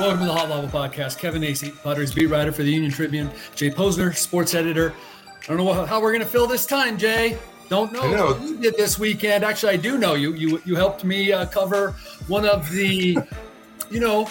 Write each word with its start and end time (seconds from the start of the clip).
Welcome 0.00 0.20
to 0.20 0.24
the 0.24 0.32
Hot 0.32 0.48
Lava 0.48 0.66
Podcast. 0.66 1.18
Kevin 1.18 1.42
Acee, 1.42 1.78
Padres 1.82 2.14
beat 2.14 2.28
writer 2.28 2.52
for 2.52 2.62
the 2.62 2.72
Union 2.72 2.90
Tribune. 2.90 3.30
Jay 3.54 3.68
Posner, 3.68 4.16
sports 4.16 4.54
editor. 4.54 4.94
I 5.42 5.46
don't 5.48 5.58
know 5.58 5.84
how 5.84 6.00
we're 6.00 6.12
going 6.12 6.24
to 6.24 6.26
fill 6.26 6.46
this 6.46 6.64
time, 6.64 6.96
Jay. 6.96 7.36
Don't 7.68 7.92
know, 7.92 8.10
know. 8.10 8.26
what 8.28 8.40
you 8.40 8.56
did 8.56 8.78
this 8.78 8.98
weekend. 8.98 9.44
Actually, 9.44 9.74
I 9.74 9.76
do 9.76 9.98
know 9.98 10.14
you. 10.14 10.32
You 10.32 10.62
you 10.64 10.74
helped 10.74 11.04
me 11.04 11.32
uh, 11.32 11.44
cover 11.44 11.90
one 12.28 12.46
of 12.46 12.70
the, 12.70 13.18
you 13.90 14.00
know, 14.00 14.24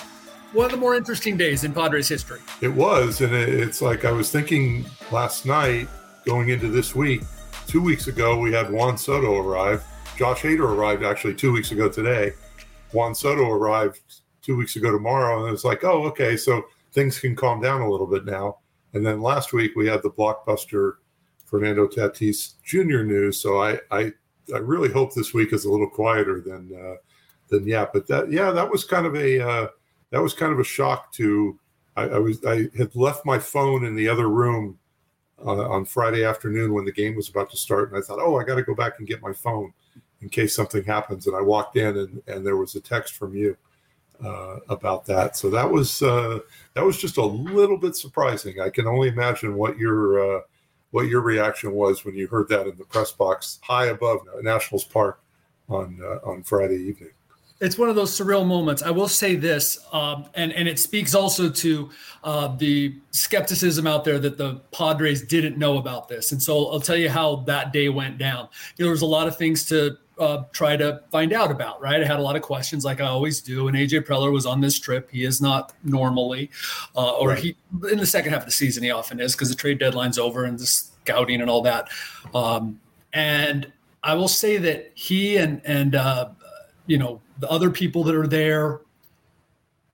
one 0.54 0.66
of 0.66 0.72
the 0.72 0.78
more 0.78 0.96
interesting 0.96 1.38
days 1.38 1.64
in 1.64 1.72
Padres 1.72 2.10
history. 2.10 2.40
It 2.62 2.74
was, 2.74 3.22
and 3.22 3.32
it's 3.32 3.80
like 3.80 4.06
I 4.06 4.12
was 4.12 4.32
thinking 4.32 4.88
last 5.12 5.46
night, 5.46 5.88
going 6.26 6.50
into 6.50 6.70
this 6.70 6.96
week. 6.96 7.22
Two 7.68 7.84
weeks 7.84 8.08
ago, 8.08 8.40
we 8.40 8.52
had 8.52 8.72
Juan 8.72 8.98
Soto 8.98 9.38
arrive. 9.38 9.86
Josh 10.18 10.42
Hader 10.42 10.62
arrived 10.62 11.04
actually 11.04 11.36
two 11.36 11.52
weeks 11.52 11.72
ago 11.72 11.88
today. 11.90 12.34
Juan 12.92 13.14
Soto 13.14 13.48
arrived 13.52 14.02
two 14.50 14.58
weeks 14.58 14.76
ago 14.76 14.92
tomorrow, 14.92 15.46
and 15.46 15.54
it's 15.54 15.64
like, 15.64 15.84
oh, 15.84 16.06
okay, 16.06 16.36
so 16.36 16.64
things 16.92 17.20
can 17.20 17.36
calm 17.36 17.62
down 17.62 17.82
a 17.82 17.90
little 17.90 18.08
bit 18.08 18.26
now. 18.26 18.58
And 18.94 19.06
then 19.06 19.22
last 19.22 19.54
week 19.54 19.76
we 19.76 19.86
had 19.86 20.02
the 20.02 20.10
blockbuster 20.10 20.94
Fernando 21.46 21.86
Tatis 21.86 22.54
Jr. 22.64 23.04
news. 23.04 23.40
So 23.40 23.62
I, 23.62 23.78
I, 23.92 24.12
I 24.52 24.58
really 24.58 24.92
hope 24.92 25.14
this 25.14 25.36
week 25.36 25.54
is 25.54 25.66
a 25.66 25.72
little 25.72 25.88
quieter 25.88 26.42
than, 26.42 26.76
uh, 26.76 26.96
than 27.50 27.68
yeah. 27.68 27.86
But 27.94 28.08
that, 28.08 28.32
yeah, 28.32 28.50
that 28.50 28.68
was 28.68 28.84
kind 28.84 29.06
of 29.06 29.16
a, 29.16 29.40
uh, 29.40 29.68
that 30.10 30.20
was 30.20 30.34
kind 30.34 30.52
of 30.52 30.58
a 30.60 30.64
shock 30.64 31.14
to. 31.14 31.60
I, 31.96 32.06
I 32.06 32.18
was, 32.18 32.44
I 32.44 32.70
had 32.76 32.96
left 32.96 33.28
my 33.28 33.38
phone 33.38 33.86
in 33.86 33.96
the 33.96 34.10
other 34.10 34.30
room 34.30 34.80
uh, 35.46 35.70
on 35.70 35.86
Friday 35.86 36.26
afternoon 36.26 36.74
when 36.74 36.86
the 36.86 36.92
game 36.92 37.16
was 37.16 37.30
about 37.30 37.52
to 37.52 37.58
start, 37.58 37.92
and 37.92 38.00
I 38.00 38.02
thought, 38.02 38.18
oh, 38.20 38.38
I 38.38 38.44
got 38.44 38.56
to 38.56 38.64
go 38.64 38.74
back 38.74 38.94
and 38.98 39.08
get 39.08 39.22
my 39.22 39.32
phone 39.34 39.74
in 40.22 40.30
case 40.30 40.56
something 40.56 40.84
happens. 40.84 41.28
And 41.28 41.36
I 41.36 41.42
walked 41.42 41.76
in, 41.76 41.98
and, 41.98 42.24
and 42.26 42.44
there 42.44 42.58
was 42.58 42.74
a 42.74 42.82
text 42.82 43.14
from 43.14 43.36
you 43.36 43.56
uh, 44.24 44.58
about 44.70 45.06
that. 45.06 45.38
So 45.38 45.50
that 45.50 45.70
was 45.70 46.02
uh, 46.02 46.40
that 46.74 46.84
was 46.84 46.98
just 46.98 47.18
a 47.18 47.26
little 47.26 47.78
bit 47.78 47.96
surprising. 47.96 48.60
I 48.60 48.70
can 48.70 48.88
only 48.88 49.10
imagine 49.10 49.56
what 49.56 49.78
your 49.78 50.38
uh, 50.38 50.42
what 50.92 51.08
your 51.08 51.22
reaction 51.22 51.74
was 51.74 52.04
when 52.04 52.16
you 52.16 52.28
heard 52.28 52.50
that 52.50 52.68
in 52.68 52.78
the 52.78 52.86
press 52.86 53.12
box 53.12 53.60
high 53.64 53.86
above 53.86 54.20
Nationals 54.42 54.84
Park 54.84 55.22
on 55.70 56.00
uh, 56.04 56.28
on 56.30 56.44
Friday 56.44 56.78
evening. 56.78 57.12
It's 57.62 57.78
one 57.78 57.90
of 57.90 57.96
those 57.98 58.18
surreal 58.18 58.46
moments. 58.46 58.82
I 58.82 58.90
will 58.90 59.10
say 59.10 59.36
this, 59.36 59.80
um, 59.92 60.28
and 60.34 60.54
and 60.54 60.68
it 60.68 60.80
speaks 60.80 61.14
also 61.14 61.50
to 61.50 61.90
uh, 62.24 62.56
the 62.56 62.96
skepticism 63.12 63.86
out 63.86 64.06
there 64.06 64.18
that 64.18 64.38
the 64.38 64.62
Padres 64.72 65.22
didn't 65.22 65.58
know 65.58 65.78
about 65.78 66.08
this. 66.08 66.32
And 66.32 66.42
so 66.42 66.70
I'll 66.70 66.80
tell 66.80 66.96
you 66.96 67.10
how 67.10 67.38
that 67.48 67.74
day 67.74 67.90
went 67.90 68.18
down. 68.18 68.48
You 68.78 68.84
know, 68.84 68.86
there 68.86 68.92
was 68.92 69.02
a 69.02 69.06
lot 69.06 69.28
of 69.28 69.38
things 69.38 69.66
to 69.66 69.98
uh, 70.20 70.44
try 70.52 70.76
to 70.76 71.02
find 71.12 71.32
out 71.34 71.50
about, 71.50 71.82
right? 71.82 72.02
I 72.02 72.06
had 72.06 72.20
a 72.20 72.22
lot 72.22 72.36
of 72.36 72.42
questions, 72.42 72.84
like 72.84 73.00
I 73.00 73.06
always 73.06 73.42
do. 73.42 73.68
And 73.68 73.78
AJ 73.78 74.06
Preller 74.06 74.32
was 74.32 74.46
on 74.46 74.60
this 74.60 74.78
trip. 74.78 75.10
He 75.10 75.24
is 75.24 75.42
not 75.42 75.74
normally, 75.84 76.52
uh, 76.96 77.14
or 77.14 77.30
right. 77.30 77.40
he 77.40 77.56
in 77.90 77.98
the 77.98 78.06
second 78.06 78.34
half 78.34 78.42
of 78.42 78.46
the 78.46 78.52
season 78.52 78.84
he 78.84 78.92
often 78.92 79.20
is 79.20 79.34
because 79.34 79.50
the 79.50 79.56
trade 79.56 79.80
deadline's 79.80 80.20
over 80.20 80.44
and 80.44 80.60
the 80.60 80.66
scouting 80.66 81.42
and 81.42 81.50
all 81.50 81.62
that. 81.62 81.90
Um, 82.34 82.80
and 83.14 83.72
I 84.04 84.14
will 84.14 84.28
say 84.28 84.58
that 84.58 84.92
he 84.94 85.38
and 85.38 85.62
and 85.66 85.96
uh, 85.96 86.30
you 86.86 86.98
know 86.98 87.22
the 87.40 87.50
other 87.50 87.70
people 87.70 88.04
that 88.04 88.16
are 88.16 88.28
there. 88.28 88.82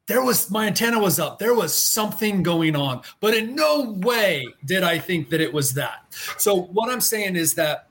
There 0.08 0.24
was 0.24 0.52
my 0.52 0.68
antenna 0.68 1.00
was 1.00 1.20
up. 1.20 1.40
There 1.40 1.56
was 1.56 1.74
something 1.74 2.44
going 2.44 2.76
on, 2.76 3.02
but 3.20 3.34
in 3.34 3.56
no 3.56 3.96
way 4.02 4.46
did 4.64 4.84
I 4.84 5.00
think 5.00 5.30
that 5.30 5.42
it 5.42 5.52
was 5.52 5.74
that. 5.74 6.06
So 6.38 6.56
what 6.56 6.92
I'm 6.92 7.02
saying 7.02 7.36
is 7.36 7.56
that 7.56 7.88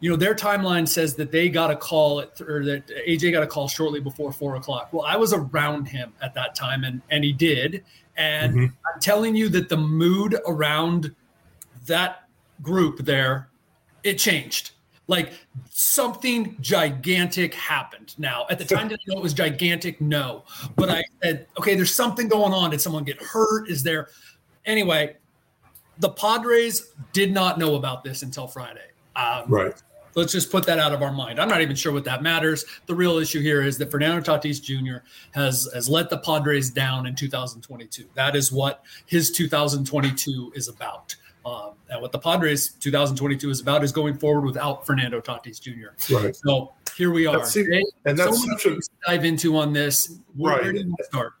you 0.00 0.10
know, 0.10 0.16
their 0.16 0.34
timeline 0.34 0.86
says 0.86 1.14
that 1.14 1.32
they 1.32 1.48
got 1.48 1.70
a 1.70 1.76
call 1.76 2.20
at, 2.20 2.40
or 2.40 2.64
that 2.64 2.86
AJ 2.88 3.32
got 3.32 3.42
a 3.42 3.46
call 3.46 3.66
shortly 3.66 4.00
before 4.00 4.30
four 4.30 4.56
o'clock. 4.56 4.92
Well, 4.92 5.06
I 5.06 5.16
was 5.16 5.32
around 5.32 5.86
him 5.86 6.12
at 6.20 6.34
that 6.34 6.54
time, 6.54 6.84
and 6.84 7.00
and 7.10 7.24
he 7.24 7.32
did. 7.32 7.84
And 8.16 8.54
mm-hmm. 8.54 8.64
I'm 8.64 9.00
telling 9.00 9.34
you 9.36 9.48
that 9.50 9.68
the 9.68 9.76
mood 9.76 10.36
around 10.46 11.14
that 11.86 12.28
group 12.62 12.98
there, 12.98 13.48
it 14.04 14.14
changed. 14.14 14.72
Like 15.08 15.32
something 15.70 16.56
gigantic 16.60 17.54
happened. 17.54 18.14
Now, 18.18 18.46
at 18.50 18.58
the 18.58 18.64
time, 18.64 18.88
did 18.88 18.98
I 18.98 19.12
know 19.12 19.20
it 19.20 19.22
was 19.22 19.34
gigantic? 19.34 20.00
No, 20.00 20.44
but 20.74 20.90
I 20.90 21.04
said, 21.22 21.46
okay, 21.58 21.74
there's 21.74 21.94
something 21.94 22.28
going 22.28 22.52
on. 22.52 22.70
Did 22.70 22.80
someone 22.80 23.04
get 23.04 23.22
hurt? 23.22 23.70
Is 23.70 23.82
there? 23.82 24.08
Anyway, 24.64 25.16
the 25.98 26.10
Padres 26.10 26.92
did 27.12 27.32
not 27.32 27.58
know 27.58 27.76
about 27.76 28.02
this 28.02 28.22
until 28.22 28.48
Friday. 28.48 28.88
Um, 29.14 29.44
right. 29.48 29.82
Let's 30.16 30.32
just 30.32 30.50
put 30.50 30.64
that 30.64 30.78
out 30.78 30.94
of 30.94 31.02
our 31.02 31.12
mind. 31.12 31.38
I'm 31.38 31.48
not 31.48 31.60
even 31.60 31.76
sure 31.76 31.92
what 31.92 32.04
that 32.04 32.22
matters. 32.22 32.64
The 32.86 32.94
real 32.94 33.18
issue 33.18 33.42
here 33.42 33.62
is 33.62 33.76
that 33.76 33.90
Fernando 33.90 34.20
Tatis 34.22 34.62
Jr. 34.62 35.04
has 35.32 35.68
has 35.74 35.90
let 35.90 36.08
the 36.08 36.16
Padres 36.16 36.70
down 36.70 37.06
in 37.06 37.14
2022. 37.14 38.08
That 38.14 38.34
is 38.34 38.50
what 38.50 38.82
his 39.04 39.30
2022 39.30 40.52
is 40.54 40.68
about. 40.68 41.14
Um, 41.44 41.74
and 41.90 42.00
what 42.00 42.12
the 42.12 42.18
Padres 42.18 42.70
2022 42.70 43.50
is 43.50 43.60
about 43.60 43.84
is 43.84 43.92
going 43.92 44.16
forward 44.16 44.46
without 44.46 44.86
Fernando 44.86 45.20
Tatis 45.20 45.60
Jr. 45.60 46.14
Right. 46.14 46.34
So 46.34 46.72
here 46.96 47.10
we 47.10 47.26
are. 47.26 47.38
That's, 47.38 47.54
and 47.54 47.84
that's 48.04 48.42
so 48.42 48.56
such 48.56 48.66
a, 48.66 48.80
dive 49.06 49.24
into 49.26 49.56
on 49.58 49.74
this. 49.74 50.18
Where, 50.34 50.54
right. 50.54 50.62
Where 50.64 50.72
do 50.72 50.78
you 50.78 50.94
start? 51.02 51.34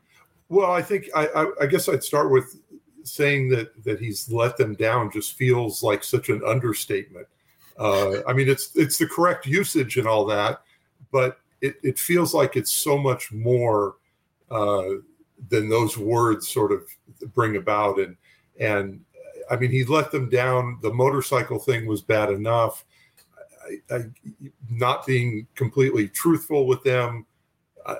Well, 0.50 0.70
I 0.70 0.82
think 0.82 1.08
I, 1.14 1.26
I, 1.28 1.46
I 1.62 1.66
guess 1.66 1.88
I'd 1.88 2.04
start 2.04 2.30
with 2.30 2.60
saying 3.04 3.48
that 3.50 3.82
that 3.84 3.98
he's 3.98 4.30
let 4.30 4.58
them 4.58 4.74
down. 4.74 5.10
Just 5.10 5.32
feels 5.32 5.82
like 5.82 6.04
such 6.04 6.28
an 6.28 6.42
understatement. 6.46 7.26
Uh, 7.78 8.22
I 8.26 8.32
mean, 8.32 8.48
it's 8.48 8.74
it's 8.74 8.98
the 8.98 9.06
correct 9.06 9.46
usage 9.46 9.96
and 9.96 10.06
all 10.06 10.24
that, 10.26 10.62
but 11.12 11.38
it, 11.60 11.76
it 11.82 11.98
feels 11.98 12.34
like 12.34 12.56
it's 12.56 12.72
so 12.72 12.96
much 12.96 13.32
more 13.32 13.96
uh, 14.50 14.84
than 15.48 15.68
those 15.68 15.98
words 15.98 16.48
sort 16.48 16.72
of 16.72 16.82
bring 17.34 17.56
about. 17.56 17.98
And 17.98 18.16
and 18.58 19.00
I 19.50 19.56
mean, 19.56 19.70
he 19.70 19.84
let 19.84 20.10
them 20.10 20.28
down. 20.28 20.78
The 20.82 20.92
motorcycle 20.92 21.58
thing 21.58 21.86
was 21.86 22.02
bad 22.02 22.30
enough. 22.30 22.84
I, 23.90 23.94
I, 23.94 24.04
not 24.70 25.06
being 25.06 25.46
completely 25.54 26.08
truthful 26.08 26.66
with 26.66 26.82
them 26.82 27.26
uh, 27.84 27.96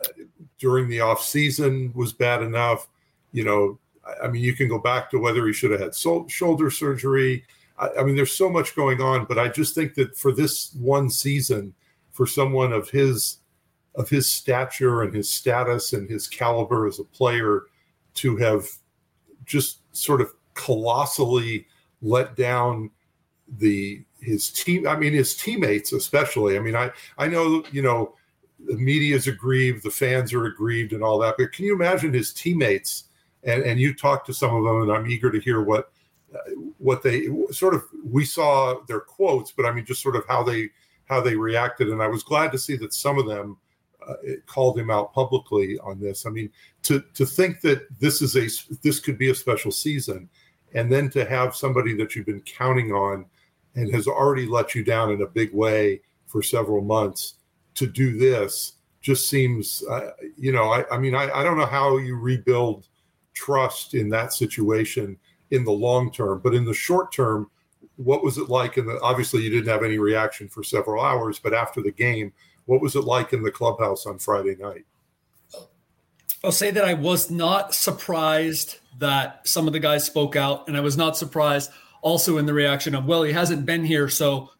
during 0.58 0.88
the 0.88 1.00
off 1.00 1.22
season 1.22 1.92
was 1.94 2.12
bad 2.12 2.42
enough. 2.42 2.88
You 3.32 3.44
know, 3.44 3.78
I, 4.06 4.26
I 4.26 4.28
mean, 4.28 4.42
you 4.42 4.54
can 4.54 4.68
go 4.68 4.78
back 4.78 5.10
to 5.10 5.18
whether 5.18 5.46
he 5.46 5.52
should 5.52 5.70
have 5.70 5.80
had 5.80 5.94
shoulder 5.94 6.70
surgery. 6.70 7.44
I, 7.78 7.88
I 8.00 8.04
mean, 8.04 8.16
there's 8.16 8.36
so 8.36 8.50
much 8.50 8.74
going 8.74 9.00
on, 9.00 9.24
but 9.24 9.38
I 9.38 9.48
just 9.48 9.74
think 9.74 9.94
that 9.94 10.16
for 10.16 10.32
this 10.32 10.74
one 10.74 11.10
season, 11.10 11.74
for 12.16 12.26
someone 12.26 12.72
of 12.72 12.88
his 12.88 13.38
of 13.94 14.08
his 14.08 14.30
stature 14.30 15.02
and 15.02 15.14
his 15.14 15.28
status 15.28 15.92
and 15.92 16.08
his 16.08 16.28
caliber 16.28 16.86
as 16.86 16.98
a 16.98 17.04
player 17.04 17.62
to 18.14 18.36
have 18.36 18.66
just 19.44 19.80
sort 19.96 20.20
of 20.20 20.32
colossally 20.54 21.66
let 22.02 22.36
down 22.36 22.90
the 23.58 24.02
his 24.20 24.50
team 24.50 24.88
i 24.88 24.96
mean 24.96 25.12
his 25.12 25.36
teammates 25.36 25.92
especially. 25.92 26.56
I 26.56 26.60
mean 26.60 26.74
i 26.74 26.90
i 27.18 27.26
know 27.28 27.62
you 27.70 27.82
know 27.82 28.14
the 28.66 28.76
media 28.76 29.14
is 29.14 29.26
aggrieved 29.26 29.82
the 29.82 29.90
fans 29.90 30.32
are 30.32 30.46
aggrieved 30.46 30.92
and 30.92 31.02
all 31.02 31.18
that 31.18 31.34
but 31.38 31.52
can 31.52 31.64
you 31.64 31.74
imagine 31.74 32.12
his 32.12 32.32
teammates? 32.32 33.04
And 33.44 33.62
and 33.62 33.78
you 33.78 33.94
talked 33.94 34.26
to 34.26 34.34
some 34.34 34.54
of 34.54 34.64
them 34.64 34.82
and 34.82 34.90
i'm 34.92 35.06
eager 35.06 35.30
to 35.30 35.38
hear 35.38 35.62
what 35.62 35.92
what 36.78 37.02
they 37.02 37.28
sort 37.50 37.74
of 37.74 37.84
we 38.04 38.24
saw 38.24 38.80
their 38.86 39.00
quotes, 39.00 39.52
but 39.52 39.66
I 39.66 39.72
mean 39.72 39.84
just 39.84 40.02
sort 40.02 40.16
of 40.16 40.24
how 40.26 40.42
they 40.42 40.70
how 41.06 41.20
they 41.20 41.36
reacted, 41.36 41.88
and 41.88 42.02
I 42.02 42.08
was 42.08 42.22
glad 42.22 42.52
to 42.52 42.58
see 42.58 42.76
that 42.76 42.92
some 42.92 43.18
of 43.18 43.26
them 43.26 43.56
uh, 44.06 44.14
called 44.46 44.78
him 44.78 44.90
out 44.90 45.12
publicly 45.12 45.78
on 45.80 46.00
this. 46.00 46.26
I 46.26 46.30
mean, 46.30 46.50
to 46.82 47.02
to 47.14 47.24
think 47.24 47.60
that 47.62 47.86
this 48.00 48.22
is 48.22 48.36
a 48.36 48.48
this 48.82 49.00
could 49.00 49.18
be 49.18 49.30
a 49.30 49.34
special 49.34 49.70
season, 49.70 50.28
and 50.74 50.92
then 50.92 51.10
to 51.10 51.24
have 51.24 51.56
somebody 51.56 51.94
that 51.94 52.14
you've 52.14 52.26
been 52.26 52.42
counting 52.42 52.92
on 52.92 53.26
and 53.74 53.92
has 53.94 54.06
already 54.06 54.46
let 54.46 54.74
you 54.74 54.82
down 54.82 55.10
in 55.10 55.22
a 55.22 55.26
big 55.26 55.52
way 55.52 56.00
for 56.26 56.42
several 56.42 56.82
months 56.82 57.34
to 57.74 57.86
do 57.86 58.16
this 58.16 58.72
just 59.02 59.28
seems, 59.28 59.84
uh, 59.88 60.10
you 60.36 60.50
know, 60.50 60.70
I, 60.70 60.84
I 60.90 60.98
mean, 60.98 61.14
I, 61.14 61.30
I 61.30 61.44
don't 61.44 61.58
know 61.58 61.66
how 61.66 61.98
you 61.98 62.16
rebuild 62.16 62.88
trust 63.34 63.94
in 63.94 64.08
that 64.08 64.32
situation 64.32 65.16
in 65.50 65.64
the 65.64 65.72
long 65.72 66.10
term. 66.10 66.40
But 66.42 66.54
in 66.54 66.64
the 66.64 66.74
short 66.74 67.12
term, 67.12 67.50
what 67.96 68.22
was 68.22 68.38
it 68.38 68.48
like? 68.48 68.76
And 68.76 68.90
obviously, 69.02 69.42
you 69.42 69.50
didn't 69.50 69.68
have 69.68 69.84
any 69.84 69.98
reaction 69.98 70.48
for 70.48 70.62
several 70.62 71.02
hours. 71.02 71.38
But 71.38 71.54
after 71.54 71.82
the 71.82 71.92
game, 71.92 72.32
what 72.66 72.80
was 72.80 72.96
it 72.96 73.04
like 73.04 73.32
in 73.32 73.42
the 73.42 73.50
clubhouse 73.50 74.06
on 74.06 74.18
Friday 74.18 74.56
night? 74.56 74.84
I'll 76.44 76.52
say 76.52 76.70
that 76.70 76.84
I 76.84 76.94
was 76.94 77.30
not 77.30 77.74
surprised 77.74 78.78
that 78.98 79.46
some 79.46 79.66
of 79.66 79.72
the 79.72 79.80
guys 79.80 80.04
spoke 80.04 80.36
out, 80.36 80.68
and 80.68 80.76
I 80.76 80.80
was 80.80 80.96
not 80.96 81.16
surprised 81.16 81.70
also 82.02 82.38
in 82.38 82.46
the 82.46 82.54
reaction 82.54 82.94
of, 82.94 83.06
"Well, 83.06 83.22
he 83.22 83.32
hasn't 83.32 83.66
been 83.66 83.84
here, 83.84 84.08
so 84.08 84.50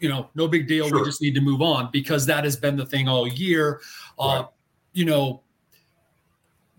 you 0.00 0.08
know, 0.08 0.30
no 0.34 0.48
big 0.48 0.66
deal. 0.66 0.88
Sure. 0.88 1.00
We 1.00 1.04
just 1.04 1.20
need 1.20 1.34
to 1.34 1.40
move 1.40 1.62
on," 1.62 1.90
because 1.92 2.26
that 2.26 2.44
has 2.44 2.56
been 2.56 2.76
the 2.76 2.86
thing 2.86 3.08
all 3.08 3.26
year. 3.26 3.80
Uh, 4.18 4.26
right. 4.26 4.38
Uh, 4.38 4.46
you 4.92 5.04
know, 5.04 5.42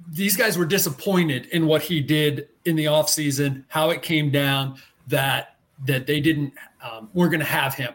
these 0.10 0.36
guys 0.36 0.58
were 0.58 0.66
disappointed 0.66 1.48
in 1.48 1.68
what 1.68 1.82
he 1.82 2.02
did 2.02 2.50
in 2.66 2.76
the 2.76 2.86
offseason, 2.86 3.64
how 3.68 3.90
it 3.90 4.02
came 4.02 4.32
down 4.32 4.78
that 5.08 5.58
that 5.86 6.08
they 6.08 6.20
didn't 6.20 6.54
um, 6.82 7.10
weren't 7.14 7.32
going 7.32 7.40
to 7.40 7.46
have 7.46 7.76
him. 7.76 7.94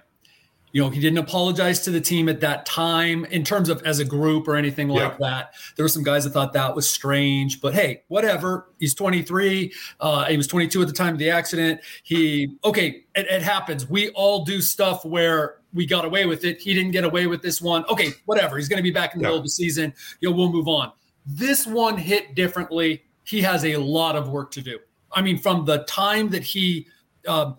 You 0.72 0.82
know, 0.82 0.88
he 0.88 1.00
didn't 1.00 1.18
apologize 1.18 1.80
to 1.80 1.90
the 1.90 2.00
team 2.00 2.30
at 2.30 2.40
that 2.40 2.64
time 2.64 3.26
in 3.26 3.44
terms 3.44 3.68
of 3.68 3.82
as 3.82 3.98
a 3.98 4.06
group 4.06 4.48
or 4.48 4.56
anything 4.56 4.88
like 4.88 5.18
that. 5.18 5.52
There 5.76 5.84
were 5.84 5.88
some 5.88 6.02
guys 6.02 6.24
that 6.24 6.30
thought 6.30 6.54
that 6.54 6.74
was 6.74 6.88
strange, 6.88 7.60
but 7.60 7.74
hey, 7.74 8.04
whatever. 8.08 8.68
He's 8.78 8.94
23. 8.94 9.70
Uh, 10.00 10.24
he 10.24 10.36
was 10.38 10.46
22 10.46 10.80
at 10.80 10.88
the 10.88 10.94
time 10.94 11.12
of 11.12 11.18
the 11.18 11.28
accident. 11.28 11.80
He, 12.04 12.56
okay, 12.64 13.04
it, 13.14 13.26
it 13.26 13.42
happens. 13.42 13.86
We 13.86 14.08
all 14.10 14.46
do 14.46 14.62
stuff 14.62 15.04
where 15.04 15.56
we 15.74 15.84
got 15.84 16.06
away 16.06 16.24
with 16.24 16.44
it. 16.44 16.58
He 16.58 16.72
didn't 16.72 16.92
get 16.92 17.04
away 17.04 17.26
with 17.26 17.42
this 17.42 17.60
one. 17.60 17.84
Okay, 17.90 18.12
whatever. 18.24 18.56
He's 18.56 18.68
going 18.68 18.78
to 18.78 18.82
be 18.82 18.90
back 18.90 19.14
in 19.14 19.18
the 19.18 19.24
yeah. 19.24 19.28
middle 19.28 19.40
of 19.40 19.44
the 19.44 19.50
season. 19.50 19.92
You 20.20 20.30
know, 20.30 20.36
we'll 20.36 20.52
move 20.52 20.68
on. 20.68 20.92
This 21.24 21.66
one 21.66 21.96
hit 21.96 22.34
differently. 22.34 23.04
He 23.24 23.40
has 23.42 23.64
a 23.64 23.76
lot 23.76 24.16
of 24.16 24.28
work 24.28 24.50
to 24.52 24.62
do. 24.62 24.78
I 25.12 25.22
mean, 25.22 25.38
from 25.38 25.64
the 25.64 25.84
time 25.84 26.30
that 26.30 26.42
he 26.42 26.86
um, 27.28 27.56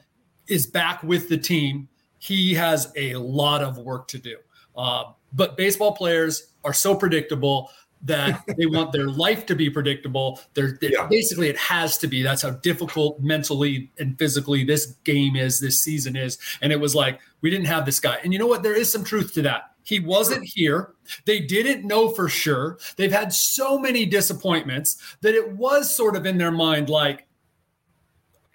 is 0.48 0.68
back 0.68 1.04
with 1.04 1.30
the 1.30 1.38
team 1.38 1.88
he 2.24 2.54
has 2.54 2.90
a 2.96 3.16
lot 3.16 3.62
of 3.62 3.78
work 3.78 4.08
to 4.08 4.18
do. 4.18 4.38
Uh, 4.78 5.12
but 5.34 5.58
baseball 5.58 5.92
players 5.92 6.54
are 6.64 6.72
so 6.72 6.96
predictable 6.96 7.70
that 8.02 8.42
they 8.58 8.66
want 8.66 8.94
their 8.94 9.10
life 9.10 9.46
to 9.48 9.56
be 9.56 9.70
predictable. 9.70 10.40
They're, 10.54 10.78
they're 10.80 10.92
yeah. 10.92 11.08
basically 11.08 11.50
it 11.50 11.58
has 11.58 11.98
to 11.98 12.08
be. 12.08 12.24
That's 12.24 12.42
how 12.42 12.52
difficult 12.52 13.20
mentally 13.20 13.92
and 14.00 14.18
physically 14.18 14.64
this 14.64 14.86
game 15.04 15.36
is, 15.36 15.60
this 15.60 15.82
season 15.82 16.16
is. 16.16 16.38
And 16.62 16.72
it 16.72 16.80
was 16.80 16.96
like 16.96 17.20
we 17.42 17.50
didn't 17.50 17.68
have 17.68 17.86
this 17.86 18.00
guy. 18.00 18.20
And 18.24 18.32
you 18.32 18.40
know 18.40 18.48
what? 18.48 18.64
There 18.64 18.76
is 18.76 18.90
some 18.90 19.04
truth 19.04 19.34
to 19.34 19.42
that. 19.42 19.73
He 19.84 20.00
wasn't 20.00 20.46
here. 20.46 20.94
They 21.26 21.40
didn't 21.40 21.86
know 21.86 22.10
for 22.10 22.30
sure. 22.30 22.78
They've 22.96 23.12
had 23.12 23.34
so 23.34 23.78
many 23.78 24.06
disappointments 24.06 25.18
that 25.22 25.36
it 25.36 25.52
was 25.52 25.94
sort 25.94 26.16
of 26.16 26.26
in 26.26 26.38
their 26.38 26.52
mind 26.52 26.90
like 26.90 27.28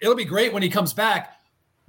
it'll 0.01 0.15
be 0.15 0.25
great 0.25 0.53
when 0.53 0.63
he 0.63 0.69
comes 0.69 0.93
back 0.93 1.39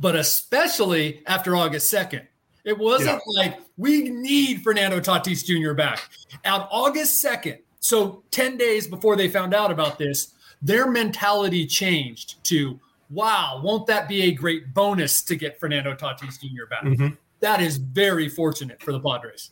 but 0.01 0.17
especially 0.17 1.23
after 1.27 1.55
August 1.55 1.93
2nd. 1.93 2.27
It 2.65 2.77
wasn't 2.77 3.23
yeah. 3.35 3.43
like 3.43 3.59
we 3.77 4.09
need 4.09 4.63
Fernando 4.63 4.99
Tatis 4.99 5.45
Jr. 5.45 5.75
back. 5.75 6.01
On 6.45 6.63
August 6.71 7.25
2nd, 7.25 7.59
so 7.81 8.23
10 8.31 8.57
days 8.57 8.87
before 8.87 9.15
they 9.15 9.29
found 9.29 9.55
out 9.55 9.71
about 9.71 9.99
this, 9.99 10.35
their 10.61 10.91
mentality 10.91 11.67
changed 11.67 12.43
to, 12.45 12.79
wow, 13.11 13.61
won't 13.63 13.87
that 13.87 14.09
be 14.09 14.23
a 14.23 14.33
great 14.33 14.75
bonus 14.75 15.23
to 15.23 15.37
get 15.37 15.59
Fernando 15.61 15.95
Tatis 15.95 16.41
Jr. 16.41 16.67
back? 16.69 16.83
Mm-hmm. 16.83 17.09
That 17.41 17.61
is 17.61 17.77
very 17.77 18.29
fortunate 18.29 18.83
for 18.83 18.93
the 18.93 19.01
Padres. 19.01 19.51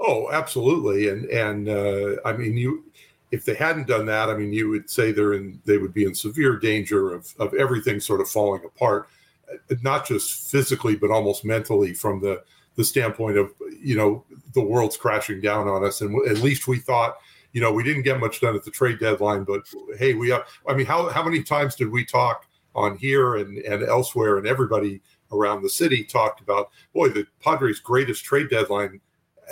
Oh, 0.00 0.30
absolutely. 0.32 1.08
And, 1.08 1.24
and 1.26 1.68
uh, 1.68 2.20
I 2.24 2.32
mean, 2.32 2.56
you, 2.56 2.84
if 3.30 3.44
they 3.44 3.54
hadn't 3.54 3.86
done 3.86 4.06
that, 4.06 4.28
I 4.28 4.36
mean, 4.36 4.52
you 4.52 4.68
would 4.68 4.90
say 4.90 5.12
they're 5.12 5.34
in, 5.34 5.60
they 5.64 5.78
would 5.78 5.94
be 5.94 6.04
in 6.04 6.14
severe 6.14 6.58
danger 6.58 7.14
of, 7.14 7.32
of 7.38 7.54
everything 7.54 8.00
sort 8.00 8.20
of 8.20 8.28
falling 8.28 8.62
apart 8.64 9.08
not 9.82 10.06
just 10.06 10.50
physically 10.50 10.96
but 10.96 11.10
almost 11.10 11.44
mentally 11.44 11.92
from 11.92 12.20
the 12.20 12.42
the 12.76 12.84
standpoint 12.84 13.38
of 13.38 13.52
you 13.80 13.96
know 13.96 14.24
the 14.54 14.62
world's 14.62 14.96
crashing 14.96 15.40
down 15.40 15.68
on 15.68 15.84
us 15.84 16.00
and 16.00 16.16
at 16.28 16.38
least 16.38 16.66
we 16.66 16.78
thought 16.78 17.16
you 17.52 17.60
know 17.60 17.72
we 17.72 17.82
didn't 17.82 18.02
get 18.02 18.20
much 18.20 18.40
done 18.40 18.54
at 18.54 18.64
the 18.64 18.70
trade 18.70 18.98
deadline 18.98 19.44
but 19.44 19.62
hey 19.98 20.14
we 20.14 20.30
have, 20.30 20.44
i 20.68 20.74
mean 20.74 20.86
how 20.86 21.08
how 21.10 21.22
many 21.22 21.42
times 21.42 21.74
did 21.74 21.90
we 21.90 22.04
talk 22.04 22.46
on 22.74 22.96
here 22.96 23.36
and 23.36 23.58
and 23.58 23.82
elsewhere 23.84 24.38
and 24.38 24.46
everybody 24.46 25.00
around 25.34 25.62
the 25.62 25.68
city 25.68 26.04
talked 26.04 26.40
about 26.40 26.70
boy 26.94 27.08
the 27.08 27.26
padres 27.40 27.80
greatest 27.80 28.24
trade 28.24 28.48
deadline 28.48 29.00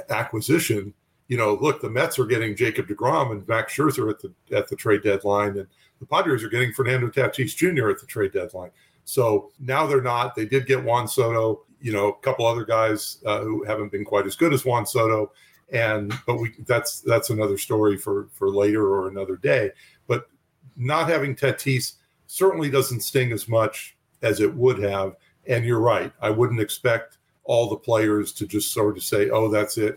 acquisition 0.08 0.94
you 1.28 1.36
know 1.36 1.58
look 1.60 1.80
the 1.80 1.90
mets 1.90 2.18
are 2.18 2.26
getting 2.26 2.56
jacob 2.56 2.86
deGrom 2.86 3.32
and 3.32 3.46
max 3.48 3.74
scherzer 3.74 4.08
at 4.10 4.20
the 4.20 4.32
at 4.56 4.68
the 4.68 4.76
trade 4.76 5.02
deadline 5.02 5.58
and 5.58 5.66
the 6.00 6.06
padres 6.06 6.42
are 6.42 6.48
getting 6.48 6.72
fernando 6.72 7.08
tatis 7.08 7.54
jr 7.54 7.90
at 7.90 8.00
the 8.00 8.06
trade 8.06 8.32
deadline 8.32 8.70
so 9.04 9.50
now 9.58 9.86
they're 9.86 10.02
not. 10.02 10.34
They 10.34 10.46
did 10.46 10.66
get 10.66 10.82
Juan 10.82 11.08
Soto, 11.08 11.64
you 11.80 11.92
know, 11.92 12.08
a 12.08 12.18
couple 12.20 12.46
other 12.46 12.64
guys 12.64 13.18
uh, 13.26 13.40
who 13.40 13.64
haven't 13.64 13.92
been 13.92 14.04
quite 14.04 14.26
as 14.26 14.36
good 14.36 14.52
as 14.52 14.64
Juan 14.64 14.86
Soto, 14.86 15.32
and 15.72 16.12
but 16.26 16.36
we 16.36 16.54
that's 16.66 17.00
that's 17.00 17.30
another 17.30 17.58
story 17.58 17.96
for 17.96 18.28
for 18.32 18.48
later 18.48 18.86
or 18.86 19.08
another 19.08 19.36
day. 19.36 19.70
But 20.06 20.28
not 20.76 21.08
having 21.08 21.34
Tatis 21.34 21.94
certainly 22.26 22.70
doesn't 22.70 23.00
sting 23.00 23.32
as 23.32 23.48
much 23.48 23.96
as 24.22 24.40
it 24.40 24.54
would 24.54 24.78
have. 24.78 25.16
And 25.46 25.64
you're 25.64 25.80
right. 25.80 26.12
I 26.20 26.30
wouldn't 26.30 26.60
expect 26.60 27.18
all 27.44 27.68
the 27.68 27.76
players 27.76 28.32
to 28.32 28.46
just 28.46 28.72
sort 28.72 28.96
of 28.96 29.02
say, 29.02 29.30
"Oh, 29.30 29.48
that's 29.48 29.76
it, 29.76 29.94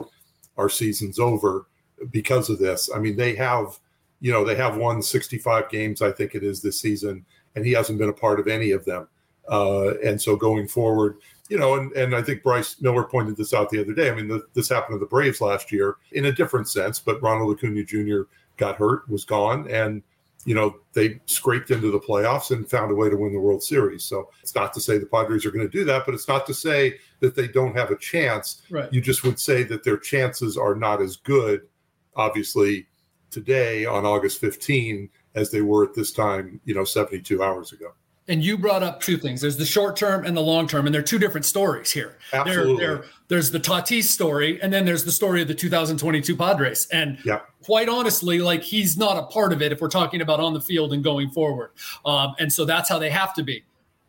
our 0.58 0.70
season's 0.70 1.20
over," 1.20 1.68
because 2.12 2.50
of 2.50 2.60
this. 2.60 2.90
I 2.94 3.00
mean, 3.00 3.16
they 3.16 3.36
have, 3.36 3.80
you 4.20 4.32
know, 4.32 4.44
they 4.44 4.56
have 4.56 4.78
won 4.78 5.02
65 5.02 5.70
games, 5.70 6.02
I 6.02 6.12
think 6.12 6.34
it 6.34 6.44
is 6.44 6.62
this 6.62 6.82
season 6.82 7.26
and 7.56 7.66
he 7.66 7.72
hasn't 7.72 8.00
been 8.00 8.10
a 8.10 8.14
part 8.14 8.40
of 8.40 8.48
any 8.48 8.72
of 8.72 8.86
them. 8.86 9.08
Uh, 9.50 9.98
and 10.04 10.22
so 10.22 10.36
going 10.36 10.68
forward, 10.68 11.18
you 11.50 11.58
know, 11.58 11.76
and, 11.76 11.92
and 11.94 12.16
I 12.16 12.22
think 12.22 12.44
Bryce 12.44 12.82
Miller 12.82 13.04
pointed 13.04 13.38
this 13.38 13.54
out 13.54 13.70
the 13.70 13.82
other 13.82 13.94
day. 13.94 14.10
I 14.10 14.16
mean, 14.16 14.28
the, 14.28 14.46
this 14.54 14.70
happened 14.70 14.96
to 14.96 15.00
the 15.00 15.10
Braves 15.10 15.42
last 15.42 15.72
year 15.72 15.98
in 16.12 16.26
a 16.26 16.32
different 16.32 16.68
sense, 16.68 17.00
but 17.00 17.22
Ronald 17.22 17.56
Acuna 17.56 17.84
Jr. 17.84 18.22
got 18.58 18.76
hurt, 18.76 19.08
was 19.10 19.24
gone, 19.26 19.70
and 19.70 20.02
you 20.46 20.56
know 20.56 20.78
they 20.94 21.20
scraped 21.26 21.72
into 21.72 21.92
the 21.92 22.00
playoffs 22.00 22.52
and 22.52 22.70
found 22.70 22.92
a 22.92 22.96
way 22.96 23.10
to 23.10 23.18
win 23.18 23.34
the 23.34 23.40
World 23.40 23.64
Series. 23.64 24.04
So 24.04 24.30
it's 24.42 24.56
not 24.56 24.74
to 24.74 24.80
say 24.80 24.98
the 24.98 25.06
Padres 25.06 25.46
are 25.46 25.52
going 25.52 25.66
to 25.66 25.78
do 25.78 25.84
that, 25.86 26.06
but 26.06 26.14
it's 26.14 26.28
not 26.28 26.46
to 26.48 26.54
say 26.54 26.98
that 27.20 27.36
they 27.36 27.48
don't 27.48 27.76
have 27.76 27.92
a 27.92 27.98
chance. 27.98 28.62
Right. 28.70 28.92
You 28.94 29.02
just 29.02 29.24
would 29.24 29.40
say 29.40 29.64
that 29.64 29.84
their 29.84 29.98
chances 29.98 30.58
are 30.58 30.76
not 30.76 31.02
as 31.02 31.18
good, 31.18 31.68
obviously, 32.16 32.88
today 33.32 33.86
on 33.86 34.06
August 34.06 34.40
15 34.40 35.10
as 35.34 35.52
they 35.52 35.62
were 35.62 35.84
at 35.84 35.94
this 35.94 36.12
time, 36.12 36.62
you 36.64 36.74
know, 36.74 36.86
72 36.86 37.44
hours 37.44 37.74
ago. 37.74 37.94
And 38.28 38.44
you 38.44 38.58
brought 38.58 38.82
up 38.82 39.02
two 39.02 39.18
things. 39.18 39.42
There's 39.42 39.58
the 39.58 39.66
short 39.66 39.96
term 39.96 40.26
and 40.26 40.36
the 40.36 40.42
long 40.42 40.68
term, 40.68 40.88
and 40.88 40.96
they're 40.96 41.04
two 41.04 41.20
different 41.20 41.46
stories 41.46 41.92
here. 41.92 42.18
Absolutely. 42.34 42.78
They're, 42.78 42.96
they're, 42.96 43.06
there's 43.28 43.52
the 43.52 43.60
Tatis 43.60 44.06
story, 44.06 44.60
and 44.62 44.74
then 44.74 44.86
there's 44.86 45.04
the 45.04 45.12
story 45.12 45.44
of 45.44 45.48
the 45.48 45.54
2022 45.54 46.36
Padres. 46.36 46.88
And 46.92 47.20
yeah. 47.24 47.42
quite 47.64 47.88
honestly, 47.88 48.40
like 48.40 48.64
he's 48.64 48.98
not 48.98 49.18
a 49.18 49.28
part 49.28 49.54
of 49.54 49.62
it 49.62 49.72
if 49.72 49.80
we're 49.80 49.90
talking 49.90 50.22
about 50.22 50.40
on 50.40 50.54
the 50.54 50.62
field 50.62 50.92
and 50.92 51.04
going 51.04 51.30
forward. 51.30 51.72
Um, 52.04 52.34
and 52.40 52.52
so 52.52 52.66
that's 52.66 52.90
how 52.90 52.98
they 52.98 53.12
have 53.12 53.34
to 53.36 53.44
be. 53.44 53.64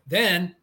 Then 0.07 0.57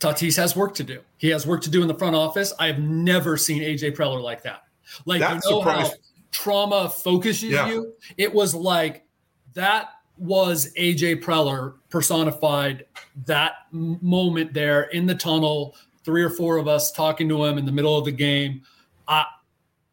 Tatis 0.00 0.36
has 0.36 0.54
work 0.54 0.74
to 0.74 0.84
do. 0.84 1.00
He 1.16 1.30
has 1.30 1.46
work 1.46 1.62
to 1.62 1.70
do 1.70 1.82
in 1.82 1.88
the 1.88 1.94
front 1.94 2.14
office. 2.14 2.52
I 2.58 2.66
have 2.66 2.78
never 2.78 3.36
seen 3.36 3.62
AJ 3.62 3.96
Preller 3.96 4.22
like 4.22 4.42
that. 4.42 4.64
Like 5.06 5.20
you 5.20 5.50
know 5.50 5.60
how 5.62 5.90
trauma 6.30 6.88
focuses 6.88 7.50
yeah. 7.50 7.68
you. 7.68 7.94
It 8.16 8.32
was 8.32 8.54
like 8.54 9.06
that 9.54 9.90
was 10.16 10.72
AJ 10.74 11.22
Preller 11.22 11.74
personified 11.88 12.86
that 13.26 13.54
moment 13.70 14.54
there 14.54 14.84
in 14.84 15.06
the 15.06 15.14
tunnel, 15.14 15.76
three 16.04 16.22
or 16.22 16.30
four 16.30 16.56
of 16.56 16.68
us 16.68 16.92
talking 16.92 17.28
to 17.28 17.44
him 17.44 17.58
in 17.58 17.66
the 17.66 17.72
middle 17.72 17.96
of 17.96 18.04
the 18.04 18.12
game. 18.12 18.62
I, 19.08 19.24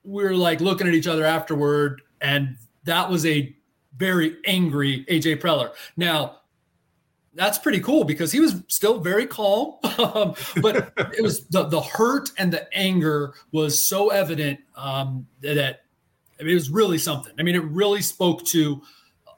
we 0.04 0.24
are 0.24 0.36
like 0.36 0.62
looking 0.62 0.88
at 0.88 0.94
each 0.94 1.08
other 1.08 1.26
afterward, 1.26 2.02
and 2.22 2.58
that 2.84 3.10
was 3.10 3.26
a 3.26 3.56
very 3.98 4.38
angry 4.46 5.06
AJ 5.06 5.42
Preller. 5.42 5.72
Now, 5.98 6.38
that's 7.34 7.58
pretty 7.58 7.80
cool 7.80 8.04
because 8.04 8.32
he 8.32 8.40
was 8.40 8.62
still 8.68 9.00
very 9.00 9.26
calm, 9.26 9.76
um, 9.98 10.36
but 10.62 10.92
it 11.18 11.22
was 11.22 11.46
the, 11.48 11.64
the 11.66 11.82
hurt 11.82 12.30
and 12.38 12.52
the 12.52 12.72
anger 12.76 13.34
was 13.52 13.88
so 13.88 14.10
evident 14.10 14.60
um, 14.76 15.28
that 15.42 15.82
I 16.40 16.44
mean, 16.44 16.52
it 16.52 16.56
was 16.56 16.70
really 16.70 16.98
something. 16.98 17.34
I 17.40 17.44
mean, 17.44 17.56
it 17.56 17.64
really 17.64 18.02
spoke 18.02 18.44
to 18.48 18.82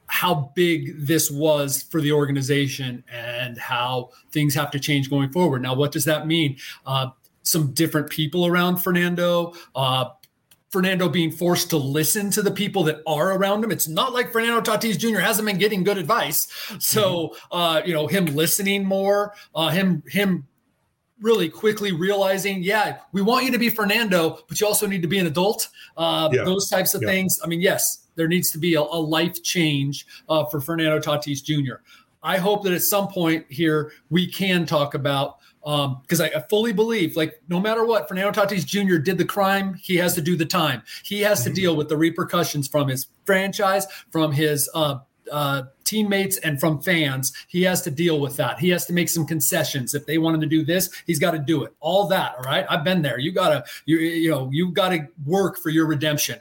how 0.08 0.52
big 0.56 1.08
this 1.08 1.32
was 1.32 1.84
for 1.84 2.02
the 2.02 2.12
organization 2.12 3.04
and 3.12 3.58
how 3.58 4.10
things 4.32 4.54
have 4.56 4.72
to 4.72 4.80
change 4.80 5.10
going 5.10 5.32
forward. 5.32 5.62
Now, 5.62 5.74
what 5.74 5.92
does 5.92 6.06
that 6.06 6.28
mean? 6.28 6.58
Uh, 6.86 7.08
some 7.44 7.74
different 7.74 8.10
people 8.10 8.46
around 8.46 8.78
Fernando. 8.78 9.54
Uh, 9.76 10.06
Fernando 10.72 11.08
being 11.08 11.32
forced 11.32 11.70
to 11.70 11.78
listen 11.78 12.32
to 12.32 12.42
the 12.42 12.50
people 12.50 12.84
that 12.84 13.02
are 13.06 13.34
around 13.34 13.64
him. 13.64 13.72
It's 13.72 13.88
not 13.88 14.12
like 14.12 14.32
Fernando 14.32 14.60
Tatis 14.60 14.98
Jr. 14.98 15.20
hasn't 15.20 15.46
been 15.46 15.60
getting 15.60 15.84
good 15.84 16.00
advice. 16.00 16.48
So, 16.80 17.28
mm-hmm. 17.52 17.56
uh, 17.56 17.82
you 17.86 17.94
know, 17.94 18.08
him 18.08 18.26
listening 18.26 18.84
more, 18.84 19.36
uh, 19.54 19.70
him 19.70 20.02
him 20.08 20.48
really 21.24 21.50
quickly 21.50 21.94
realizing, 21.94 22.62
yeah, 22.62 22.98
we 23.14 23.22
want 23.22 23.46
you 23.46 23.52
to 23.52 23.58
be 23.58 23.70
Fernando, 23.70 24.40
but 24.48 24.60
you 24.60 24.68
also 24.68 24.86
need 24.86 25.02
to 25.02 25.08
be 25.08 25.18
an 25.18 25.26
adult. 25.26 25.70
Uh, 25.98 26.30
yeah. 26.32 26.44
Those 26.44 26.70
types 26.70 26.94
of 26.94 27.02
yeah. 27.02 27.08
things. 27.08 27.40
I 27.44 27.48
mean, 27.48 27.62
yes, 27.62 28.08
there 28.16 28.28
needs 28.28 28.52
to 28.52 28.58
be 28.58 28.76
a, 28.76 28.82
a 28.82 29.00
life 29.00 29.42
change 29.42 30.06
uh, 30.30 30.46
for 30.46 30.60
Fernando 30.60 31.00
Tatis 31.00 31.42
Jr. 31.42 31.76
I 32.22 32.38
hope 32.38 32.64
that 32.64 32.74
at 32.74 32.84
some 32.84 33.08
point 33.08 33.46
here 33.50 33.92
we 34.10 34.28
can 34.28 34.66
talk 34.66 34.94
about 34.94 35.38
because 35.64 36.20
um, 36.20 36.30
I, 36.34 36.40
I, 36.40 36.42
fully 36.50 36.74
believe, 36.74 37.16
like, 37.16 37.42
no 37.48 37.58
matter 37.58 37.86
what, 37.86 38.10
Fernando 38.10 38.32
Tatis 38.32 38.66
Jr. 38.66 38.98
did 38.98 39.18
the 39.18 39.24
crime, 39.24 39.76
he 39.76 39.96
has 39.96 40.14
to 40.16 40.22
do 40.22 40.36
the 40.36 40.46
time. 40.46 40.84
He 41.06 41.22
has 41.22 41.40
mm-hmm. 41.40 41.50
to 41.50 41.56
deal 41.56 41.76
with 41.78 41.88
the 41.88 41.96
repercussions 41.96 42.68
from 42.68 42.90
his 42.90 43.08
franchise, 43.26 43.88
from 44.12 44.34
his 44.34 44.70
uh, 44.74 45.00
uh, 45.32 45.64
teammates, 45.84 46.38
and 46.38 46.60
from 46.60 46.82
fans. 46.82 47.34
He 47.48 47.64
has 47.64 47.82
to 47.84 47.92
deal 47.92 48.20
with 48.20 48.36
that. 48.38 48.60
He 48.60 48.70
has 48.70 48.86
to 48.88 48.94
make 48.94 49.10
some 49.10 49.26
concessions. 49.26 49.94
If 49.94 50.06
they 50.06 50.18
want 50.18 50.36
him 50.36 50.42
to 50.42 50.48
do 50.48 50.64
this, 50.64 50.90
he's 51.06 51.20
got 51.20 51.32
to 51.32 51.40
do 51.40 51.64
it. 51.64 51.74
All 51.80 52.08
that. 52.08 52.36
All 52.38 52.44
right. 52.44 52.66
I've 52.70 52.84
been 52.84 53.02
there. 53.02 53.20
You 53.20 53.32
gotta, 53.32 53.64
you, 53.86 53.98
you 53.98 54.32
know, 54.32 54.50
you 54.52 54.72
got 54.72 54.90
to 54.90 55.08
work 55.26 55.58
for 55.58 55.70
your 55.70 55.86
redemption. 55.86 56.40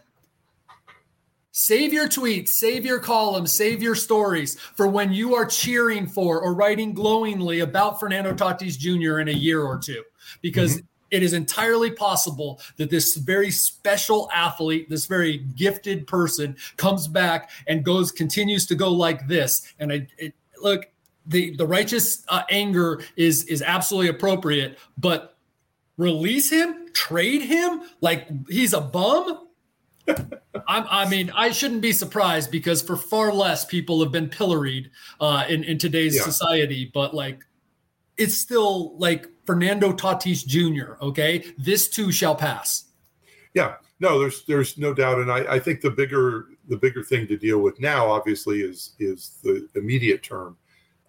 Save 1.54 1.92
your 1.92 2.08
tweets, 2.08 2.48
save 2.48 2.86
your 2.86 2.98
columns, 2.98 3.52
save 3.52 3.82
your 3.82 3.94
stories 3.94 4.58
for 4.58 4.88
when 4.88 5.12
you 5.12 5.34
are 5.34 5.44
cheering 5.44 6.06
for 6.06 6.40
or 6.40 6.54
writing 6.54 6.94
glowingly 6.94 7.60
about 7.60 8.00
Fernando 8.00 8.32
Tatis 8.32 8.78
Jr. 8.78 9.20
in 9.20 9.28
a 9.28 9.32
year 9.32 9.62
or 9.62 9.76
two, 9.76 10.02
because 10.40 10.78
mm-hmm. 10.78 10.86
It 11.12 11.22
is 11.22 11.34
entirely 11.34 11.90
possible 11.90 12.60
that 12.78 12.90
this 12.90 13.16
very 13.16 13.50
special 13.50 14.30
athlete, 14.32 14.88
this 14.88 15.06
very 15.06 15.38
gifted 15.38 16.06
person, 16.06 16.56
comes 16.78 17.06
back 17.06 17.50
and 17.68 17.84
goes 17.84 18.10
continues 18.10 18.66
to 18.66 18.74
go 18.74 18.90
like 18.90 19.28
this. 19.28 19.72
And 19.78 19.92
I 19.92 20.08
it, 20.18 20.34
look, 20.60 20.86
the 21.26 21.54
the 21.56 21.66
righteous 21.66 22.24
uh, 22.28 22.42
anger 22.50 23.02
is 23.16 23.44
is 23.44 23.62
absolutely 23.62 24.08
appropriate, 24.08 24.78
but 24.96 25.36
release 25.98 26.50
him, 26.50 26.88
trade 26.94 27.42
him 27.42 27.82
like 28.00 28.28
he's 28.48 28.72
a 28.72 28.80
bum. 28.80 29.48
I'm, 30.08 30.84
i 30.90 31.08
mean, 31.08 31.30
I 31.34 31.52
shouldn't 31.52 31.80
be 31.82 31.92
surprised 31.92 32.50
because 32.50 32.82
for 32.82 32.96
far 32.96 33.32
less 33.32 33.64
people 33.64 34.02
have 34.02 34.10
been 34.10 34.28
pilloried 34.28 34.90
uh, 35.20 35.44
in 35.48 35.62
in 35.62 35.76
today's 35.76 36.16
yeah. 36.16 36.22
society. 36.22 36.90
But 36.92 37.14
like, 37.14 37.44
it's 38.16 38.34
still 38.34 38.96
like 38.96 39.28
Fernando 39.44 39.92
Tatis 39.92 40.46
Jr. 40.46 40.94
Okay, 41.02 41.44
this 41.58 41.88
too 41.88 42.12
shall 42.12 42.34
pass. 42.34 42.84
Yeah, 43.54 43.76
no, 44.00 44.18
there's 44.18 44.44
there's 44.44 44.78
no 44.78 44.94
doubt, 44.94 45.18
and 45.18 45.30
I, 45.30 45.54
I 45.54 45.58
think 45.58 45.80
the 45.80 45.90
bigger 45.90 46.46
the 46.68 46.76
bigger 46.76 47.02
thing 47.02 47.26
to 47.28 47.36
deal 47.36 47.58
with 47.58 47.80
now, 47.80 48.10
obviously, 48.10 48.62
is 48.62 48.94
is 48.98 49.38
the 49.42 49.68
immediate 49.74 50.22
term, 50.22 50.56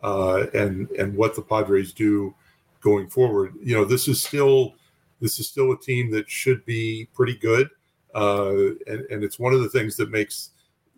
uh, 0.01 0.45
and 0.53 0.89
and 0.91 1.15
what 1.15 1.35
the 1.35 1.41
Padres 1.41 1.93
do 1.93 2.33
going 2.81 3.09
forward. 3.09 3.53
You 3.61 3.75
know, 3.75 3.85
this 3.85 4.07
is 4.07 4.21
still 4.21 4.75
this 5.21 5.39
is 5.39 5.47
still 5.47 5.71
a 5.71 5.79
team 5.79 6.11
that 6.11 6.29
should 6.29 6.65
be 6.65 7.07
pretty 7.13 7.35
good, 7.35 7.69
uh, 8.13 8.51
and 8.87 9.01
and 9.09 9.23
it's 9.23 9.39
one 9.39 9.53
of 9.53 9.61
the 9.61 9.69
things 9.69 9.95
that 9.97 10.11
makes 10.11 10.51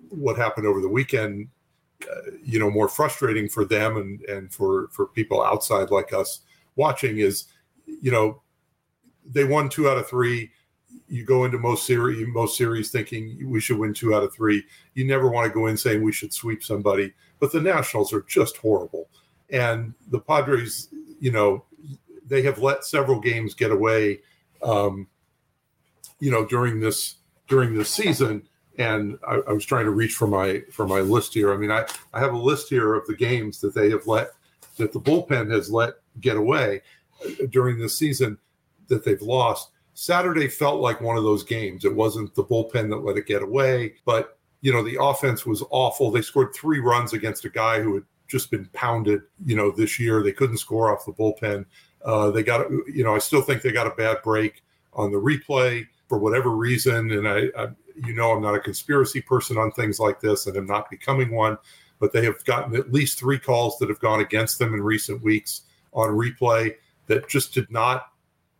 what 0.09 0.37
happened 0.37 0.67
over 0.67 0.81
the 0.81 0.89
weekend, 0.89 1.47
uh, 2.03 2.31
you 2.43 2.59
know, 2.59 2.69
more 2.69 2.87
frustrating 2.87 3.47
for 3.49 3.65
them 3.65 3.97
and 3.97 4.21
and 4.23 4.53
for 4.53 4.87
for 4.91 5.07
people 5.07 5.43
outside 5.43 5.91
like 5.91 6.11
us 6.13 6.41
watching 6.75 7.19
is, 7.19 7.45
you 7.85 8.11
know, 8.11 8.41
they 9.25 9.43
won 9.43 9.69
two 9.69 9.89
out 9.89 9.97
of 9.97 10.07
three. 10.07 10.51
You 11.07 11.25
go 11.25 11.45
into 11.45 11.57
most 11.57 11.85
series, 11.85 12.25
most 12.27 12.57
series 12.57 12.89
thinking 12.89 13.49
we 13.49 13.59
should 13.59 13.77
win 13.77 13.93
two 13.93 14.13
out 14.15 14.23
of 14.23 14.33
three. 14.33 14.63
You 14.93 15.05
never 15.05 15.29
want 15.29 15.47
to 15.47 15.53
go 15.53 15.67
in 15.67 15.77
saying 15.77 16.03
we 16.03 16.11
should 16.11 16.33
sweep 16.33 16.63
somebody. 16.63 17.13
But 17.39 17.51
the 17.51 17.61
Nationals 17.61 18.13
are 18.13 18.21
just 18.21 18.57
horrible, 18.57 19.09
and 19.49 19.93
the 20.09 20.19
Padres, 20.19 20.89
you 21.19 21.31
know, 21.31 21.65
they 22.27 22.41
have 22.43 22.59
let 22.59 22.85
several 22.85 23.19
games 23.19 23.53
get 23.53 23.71
away, 23.71 24.21
um, 24.63 25.07
you 26.19 26.31
know, 26.31 26.45
during 26.45 26.79
this 26.79 27.17
during 27.47 27.75
this 27.75 27.89
season. 27.89 28.47
And 28.77 29.17
I, 29.27 29.35
I 29.47 29.51
was 29.53 29.65
trying 29.65 29.85
to 29.85 29.91
reach 29.91 30.15
for 30.15 30.27
my 30.27 30.61
for 30.71 30.87
my 30.87 31.01
list 31.01 31.33
here. 31.33 31.53
I 31.53 31.57
mean, 31.57 31.71
I, 31.71 31.85
I 32.13 32.19
have 32.19 32.33
a 32.33 32.37
list 32.37 32.69
here 32.69 32.95
of 32.95 33.05
the 33.05 33.15
games 33.15 33.61
that 33.61 33.75
they 33.75 33.89
have 33.89 34.07
let 34.07 34.29
that 34.77 34.91
the 34.91 34.99
bullpen 34.99 35.51
has 35.51 35.71
let 35.71 35.95
get 36.21 36.37
away 36.37 36.81
uh, 37.25 37.45
during 37.49 37.79
the 37.79 37.89
season 37.89 38.37
that 38.87 39.03
they've 39.03 39.21
lost. 39.21 39.69
Saturday 39.93 40.47
felt 40.47 40.81
like 40.81 40.99
one 41.01 41.17
of 41.17 41.23
those 41.23 41.43
games. 41.43 41.85
It 41.85 41.95
wasn't 41.95 42.35
the 42.35 42.43
bullpen 42.43 42.89
that 42.89 43.05
let 43.05 43.17
it 43.17 43.25
get 43.25 43.41
away, 43.41 43.95
but 44.05 44.37
you 44.61 44.73
know 44.73 44.83
the 44.83 45.01
offense 45.01 45.45
was 45.45 45.63
awful. 45.69 46.11
They 46.11 46.21
scored 46.21 46.53
three 46.53 46.79
runs 46.79 47.13
against 47.13 47.45
a 47.45 47.49
guy 47.49 47.81
who 47.81 47.95
had 47.95 48.03
just 48.27 48.51
been 48.51 48.69
pounded. 48.73 49.21
You 49.45 49.55
know 49.55 49.71
this 49.71 49.99
year 49.99 50.21
they 50.21 50.33
couldn't 50.33 50.57
score 50.57 50.93
off 50.93 51.05
the 51.05 51.13
bullpen. 51.13 51.65
Uh, 52.03 52.31
they 52.31 52.43
got 52.43 52.69
you 52.71 53.03
know 53.03 53.15
I 53.15 53.19
still 53.19 53.41
think 53.41 53.61
they 53.61 53.71
got 53.71 53.87
a 53.87 53.91
bad 53.91 54.17
break 54.21 54.63
on 54.93 55.11
the 55.11 55.17
replay 55.17 55.87
for 56.09 56.17
whatever 56.17 56.49
reason, 56.49 57.11
and 57.11 57.27
I, 57.27 57.49
I 57.57 57.67
you 58.05 58.13
know 58.13 58.31
I'm 58.31 58.41
not 58.41 58.55
a 58.55 58.59
conspiracy 58.59 59.21
person 59.21 59.57
on 59.57 59.71
things 59.71 59.99
like 59.99 60.19
this, 60.19 60.45
and 60.47 60.57
I'm 60.57 60.67
not 60.67 60.89
becoming 60.89 61.31
one. 61.31 61.57
But 61.99 62.11
they 62.11 62.25
have 62.25 62.43
gotten 62.43 62.75
at 62.75 62.91
least 62.91 63.17
three 63.17 63.39
calls 63.39 63.77
that 63.79 63.87
have 63.87 63.99
gone 63.99 64.19
against 64.19 64.59
them 64.59 64.73
in 64.73 64.81
recent 64.81 65.23
weeks 65.23 65.61
on 65.95 66.09
replay 66.09 66.75
that 67.07 67.27
just 67.27 67.53
did 67.53 67.69
not 67.71 68.07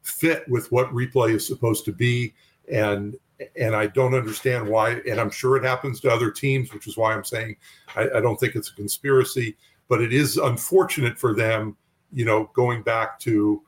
fit 0.02 0.48
with 0.48 0.72
what 0.72 0.88
replay 0.92 1.36
is 1.36 1.46
supposed 1.46 1.86
to 1.86 1.92
be 1.92 2.34
and 2.72 3.16
and 3.58 3.76
I 3.76 3.88
don't 3.88 4.14
understand 4.14 4.68
why. 4.68 5.02
And 5.10 5.20
I'm 5.20 5.30
sure 5.30 5.58
it 5.58 5.64
happens 5.64 6.00
to 6.02 6.10
other 6.12 6.32
teams, 6.32 6.74
which 6.74 6.88
is 6.88 6.98
why 6.98 7.14
I'm 7.14 7.24
saying 7.24 7.58
I, 7.96 8.04
I, 8.16 8.22
don't 8.22 8.40
think 8.40 8.56
it's 8.56 8.70
a 8.70 8.76
conspiracy. 8.76 9.58
But 9.88 10.02
it 10.02 10.14
is 10.14 10.38
unfortunate 10.38 11.18
for 11.18 11.36
them, 11.36 11.76
you 12.12 12.26
know, 12.26 12.50
going 12.54 12.82
back 12.82 13.20
to 13.22 13.62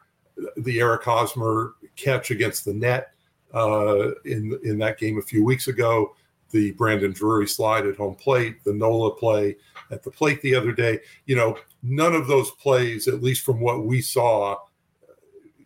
the 0.57 0.79
Eric 0.79 1.03
Hosmer 1.03 1.73
catch 1.95 2.31
against 2.31 2.65
the 2.65 2.73
net 2.73 3.11
uh, 3.53 4.11
in 4.25 4.57
in 4.63 4.77
that 4.79 4.97
game 4.97 5.17
a 5.17 5.21
few 5.21 5.43
weeks 5.43 5.67
ago, 5.67 6.15
the 6.51 6.71
Brandon 6.73 7.11
Drury 7.11 7.47
slide 7.47 7.85
at 7.85 7.97
home 7.97 8.15
plate, 8.15 8.63
the 8.63 8.73
Nola 8.73 9.15
play 9.15 9.57
at 9.91 10.03
the 10.03 10.11
plate 10.11 10.41
the 10.41 10.55
other 10.55 10.71
day. 10.71 10.99
You 11.25 11.35
know, 11.35 11.57
none 11.83 12.13
of 12.13 12.27
those 12.27 12.51
plays, 12.51 13.07
at 13.07 13.23
least 13.23 13.45
from 13.45 13.59
what 13.59 13.85
we 13.85 14.01
saw, 14.01 14.57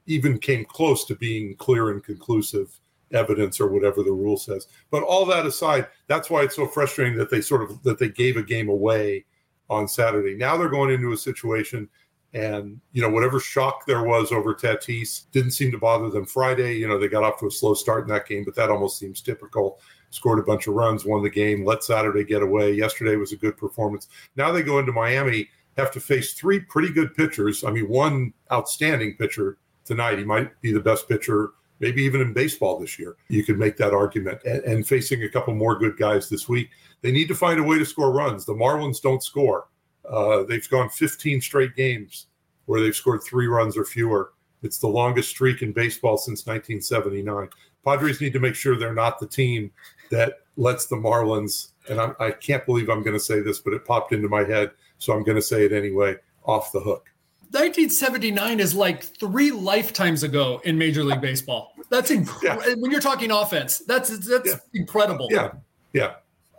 even 0.07 0.39
came 0.39 0.65
close 0.65 1.05
to 1.05 1.15
being 1.15 1.55
clear 1.55 1.91
and 1.91 2.03
conclusive 2.03 2.71
evidence 3.13 3.59
or 3.59 3.67
whatever 3.67 4.03
the 4.03 4.11
rule 4.11 4.37
says. 4.37 4.67
But 4.89 5.03
all 5.03 5.25
that 5.25 5.45
aside, 5.45 5.87
that's 6.07 6.29
why 6.29 6.43
it's 6.43 6.55
so 6.55 6.67
frustrating 6.67 7.17
that 7.17 7.29
they 7.29 7.41
sort 7.41 7.63
of 7.63 7.81
that 7.83 7.99
they 7.99 8.09
gave 8.09 8.37
a 8.37 8.43
game 8.43 8.69
away 8.69 9.25
on 9.69 9.87
Saturday. 9.87 10.35
Now 10.35 10.57
they're 10.57 10.69
going 10.69 10.91
into 10.93 11.13
a 11.13 11.17
situation 11.17 11.89
and 12.33 12.79
you 12.93 13.01
know 13.01 13.09
whatever 13.09 13.39
shock 13.39 13.85
there 13.85 14.03
was 14.03 14.31
over 14.31 14.55
Tatis 14.55 15.29
didn't 15.31 15.51
seem 15.51 15.71
to 15.71 15.77
bother 15.77 16.09
them 16.09 16.25
Friday. 16.25 16.77
You 16.77 16.87
know 16.87 16.97
they 16.97 17.07
got 17.07 17.23
off 17.23 17.39
to 17.39 17.47
a 17.47 17.51
slow 17.51 17.73
start 17.73 18.03
in 18.03 18.09
that 18.09 18.27
game, 18.27 18.43
but 18.45 18.55
that 18.55 18.69
almost 18.69 18.99
seems 18.99 19.21
typical 19.21 19.79
scored 20.11 20.39
a 20.39 20.43
bunch 20.43 20.67
of 20.67 20.75
runs, 20.75 21.05
won 21.05 21.23
the 21.23 21.29
game, 21.29 21.65
let 21.65 21.83
Saturday 21.83 22.23
get 22.23 22.43
away. 22.43 22.73
Yesterday 22.73 23.15
was 23.15 23.31
a 23.31 23.37
good 23.37 23.57
performance. 23.57 24.07
Now 24.35 24.51
they 24.51 24.61
go 24.61 24.77
into 24.77 24.91
Miami, 24.91 25.49
have 25.77 25.91
to 25.91 25.99
face 25.99 26.33
three 26.33 26.59
pretty 26.59 26.93
good 26.93 27.15
pitchers. 27.15 27.63
I 27.63 27.71
mean, 27.71 27.87
one 27.87 28.33
outstanding 28.51 29.15
pitcher 29.17 29.57
tonight. 29.85 30.19
He 30.19 30.25
might 30.25 30.61
be 30.61 30.71
the 30.71 30.81
best 30.81 31.07
pitcher, 31.09 31.51
maybe 31.79 32.03
even 32.03 32.21
in 32.21 32.33
baseball 32.33 32.77
this 32.77 32.99
year. 32.99 33.15
You 33.29 33.43
could 33.43 33.57
make 33.57 33.77
that 33.77 33.93
argument. 33.93 34.41
And, 34.45 34.63
and 34.63 34.87
facing 34.87 35.23
a 35.23 35.29
couple 35.29 35.55
more 35.55 35.79
good 35.79 35.97
guys 35.97 36.29
this 36.29 36.47
week, 36.47 36.69
they 37.01 37.11
need 37.11 37.29
to 37.29 37.35
find 37.35 37.59
a 37.59 37.63
way 37.63 37.79
to 37.79 37.85
score 37.85 38.11
runs. 38.11 38.45
The 38.45 38.53
Marlins 38.53 39.01
don't 39.01 39.23
score. 39.23 39.67
Uh, 40.07 40.43
they've 40.43 40.69
gone 40.69 40.89
15 40.89 41.41
straight 41.41 41.75
games 41.75 42.27
where 42.65 42.81
they've 42.81 42.95
scored 42.95 43.23
three 43.23 43.47
runs 43.47 43.77
or 43.77 43.85
fewer. 43.85 44.33
It's 44.61 44.77
the 44.77 44.87
longest 44.87 45.29
streak 45.29 45.61
in 45.61 45.71
baseball 45.71 46.17
since 46.17 46.45
1979. 46.45 47.49
Padres 47.83 48.21
need 48.21 48.33
to 48.33 48.39
make 48.39 48.55
sure 48.55 48.77
they're 48.77 48.93
not 48.93 49.19
the 49.19 49.25
team 49.27 49.71
that 50.11 50.39
lets 50.57 50.85
the 50.85 50.95
Marlins, 50.95 51.71
and 51.89 51.99
I'm, 51.99 52.15
I 52.19 52.31
can 52.31 52.57
not 52.57 52.65
believe 52.65 52.89
I'm 52.89 53.03
going 53.03 53.15
to 53.15 53.19
say 53.19 53.39
this, 53.41 53.59
but 53.59 53.73
it 53.73 53.85
popped 53.85 54.13
into 54.13 54.29
my 54.29 54.43
head, 54.43 54.71
so 54.99 55.13
I'm 55.13 55.23
going 55.23 55.37
to 55.37 55.41
say 55.41 55.65
it 55.65 55.73
anyway, 55.73 56.15
off 56.45 56.71
the 56.71 56.79
hook. 56.79 57.11
1979 57.51 58.61
is 58.61 58.73
like 58.73 59.03
three 59.03 59.51
lifetimes 59.51 60.23
ago 60.23 60.61
in 60.63 60.77
Major 60.77 61.03
League 61.03 61.19
Baseball. 61.19 61.73
That's 61.89 62.09
incredible. 62.09 62.63
Yeah. 62.65 62.75
When 62.75 62.91
you're 62.91 63.01
talking 63.01 63.29
offense, 63.29 63.79
that's 63.79 64.17
that's 64.25 64.47
yeah. 64.47 64.55
incredible. 64.73 65.27
Yeah, 65.29 65.51
yeah. 65.91 66.13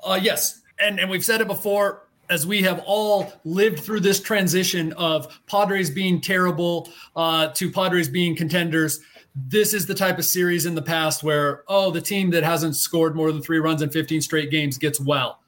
Uh, 0.04 0.20
yes, 0.20 0.60
and 0.78 1.00
and 1.00 1.10
we've 1.10 1.24
said 1.24 1.40
it 1.40 1.46
before. 1.46 2.08
As 2.28 2.46
we 2.46 2.62
have 2.62 2.82
all 2.86 3.32
lived 3.44 3.80
through 3.80 4.00
this 4.00 4.20
transition 4.20 4.92
of 4.94 5.40
Padres 5.46 5.90
being 5.90 6.20
terrible 6.20 6.88
uh, 7.14 7.48
to 7.48 7.70
Padres 7.70 8.08
being 8.08 8.34
contenders, 8.34 9.00
this 9.34 9.72
is 9.72 9.86
the 9.86 9.94
type 9.94 10.18
of 10.18 10.24
series 10.24 10.66
in 10.66 10.74
the 10.74 10.82
past 10.82 11.22
where, 11.22 11.64
oh, 11.68 11.90
the 11.90 12.00
team 12.00 12.30
that 12.30 12.42
hasn't 12.42 12.76
scored 12.76 13.16
more 13.16 13.32
than 13.32 13.42
three 13.42 13.58
runs 13.58 13.82
in 13.82 13.90
15 13.90 14.20
straight 14.20 14.50
games 14.50 14.76
gets 14.78 15.00
well. 15.00 15.40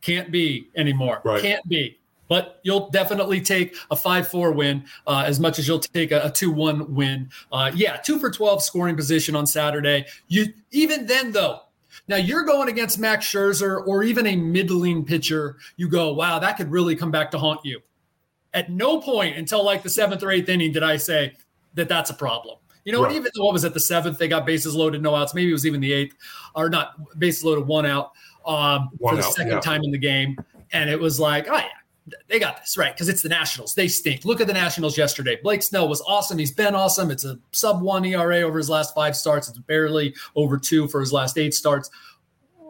Can't 0.00 0.32
be 0.32 0.68
anymore. 0.76 1.20
Right. 1.24 1.42
Can't 1.42 1.66
be. 1.68 1.98
But 2.28 2.60
you'll 2.62 2.88
definitely 2.88 3.42
take 3.42 3.76
a 3.90 3.96
5 3.96 4.28
4 4.28 4.52
win 4.52 4.84
uh, 5.06 5.24
as 5.26 5.38
much 5.38 5.58
as 5.58 5.68
you'll 5.68 5.80
take 5.80 6.12
a, 6.12 6.30
2 6.30 6.50
1 6.50 6.94
win. 6.94 7.28
Uh, 7.52 7.70
yeah, 7.74 7.96
2 7.98 8.18
for 8.18 8.30
12 8.30 8.62
scoring 8.62 8.96
position 8.96 9.36
on 9.36 9.46
Saturday. 9.46 10.06
You 10.28 10.46
Even 10.70 11.06
then, 11.06 11.32
though, 11.32 11.60
now 12.08 12.16
you're 12.16 12.44
going 12.44 12.68
against 12.68 12.98
Max 12.98 13.26
Scherzer 13.26 13.86
or 13.86 14.02
even 14.02 14.26
a 14.26 14.36
middling 14.36 15.04
pitcher. 15.04 15.56
You 15.76 15.88
go, 15.88 16.14
wow, 16.14 16.38
that 16.38 16.56
could 16.56 16.70
really 16.70 16.96
come 16.96 17.10
back 17.10 17.30
to 17.32 17.38
haunt 17.38 17.60
you. 17.64 17.80
At 18.54 18.70
no 18.70 19.00
point 19.00 19.36
until 19.36 19.62
like 19.62 19.82
the 19.82 19.90
seventh 19.90 20.22
or 20.22 20.30
eighth 20.30 20.48
inning 20.48 20.72
did 20.72 20.82
I 20.82 20.96
say 20.96 21.34
that 21.74 21.88
that's 21.88 22.10
a 22.10 22.14
problem. 22.14 22.56
You 22.84 22.92
know, 22.92 23.04
right. 23.04 23.14
even 23.14 23.30
what 23.36 23.52
was 23.52 23.64
at 23.64 23.74
the 23.74 23.80
seventh, 23.80 24.18
they 24.18 24.28
got 24.28 24.44
bases 24.44 24.74
loaded, 24.74 25.02
no 25.02 25.14
outs. 25.14 25.34
Maybe 25.34 25.50
it 25.50 25.52
was 25.52 25.66
even 25.66 25.80
the 25.80 25.92
eighth, 25.92 26.16
or 26.54 26.68
not 26.68 27.18
bases 27.18 27.44
loaded, 27.44 27.66
one 27.66 27.86
out 27.86 28.12
um, 28.46 28.90
one 28.98 29.14
for 29.14 29.22
the 29.22 29.26
out, 29.26 29.34
second 29.34 29.52
yeah. 29.52 29.60
time 29.60 29.82
in 29.84 29.90
the 29.90 29.98
game, 29.98 30.36
and 30.72 30.90
it 30.90 30.98
was 30.98 31.20
like, 31.20 31.48
oh 31.48 31.56
yeah, 31.56 32.16
they 32.28 32.38
got 32.38 32.58
this 32.58 32.76
right 32.76 32.92
because 32.92 33.08
it's 33.08 33.22
the 33.22 33.28
Nationals. 33.28 33.74
They 33.74 33.88
stink. 33.88 34.24
Look 34.24 34.40
at 34.40 34.46
the 34.46 34.52
Nationals 34.52 34.98
yesterday. 34.98 35.38
Blake 35.42 35.62
Snell 35.62 35.88
was 35.88 36.02
awesome. 36.02 36.38
He's 36.38 36.52
been 36.52 36.74
awesome. 36.74 37.10
It's 37.10 37.24
a 37.24 37.38
sub 37.52 37.82
one 37.82 38.04
ERA 38.04 38.40
over 38.40 38.58
his 38.58 38.68
last 38.68 38.94
five 38.94 39.16
starts. 39.16 39.48
It's 39.48 39.58
barely 39.58 40.14
over 40.34 40.58
two 40.58 40.88
for 40.88 41.00
his 41.00 41.12
last 41.12 41.38
eight 41.38 41.54
starts 41.54 41.90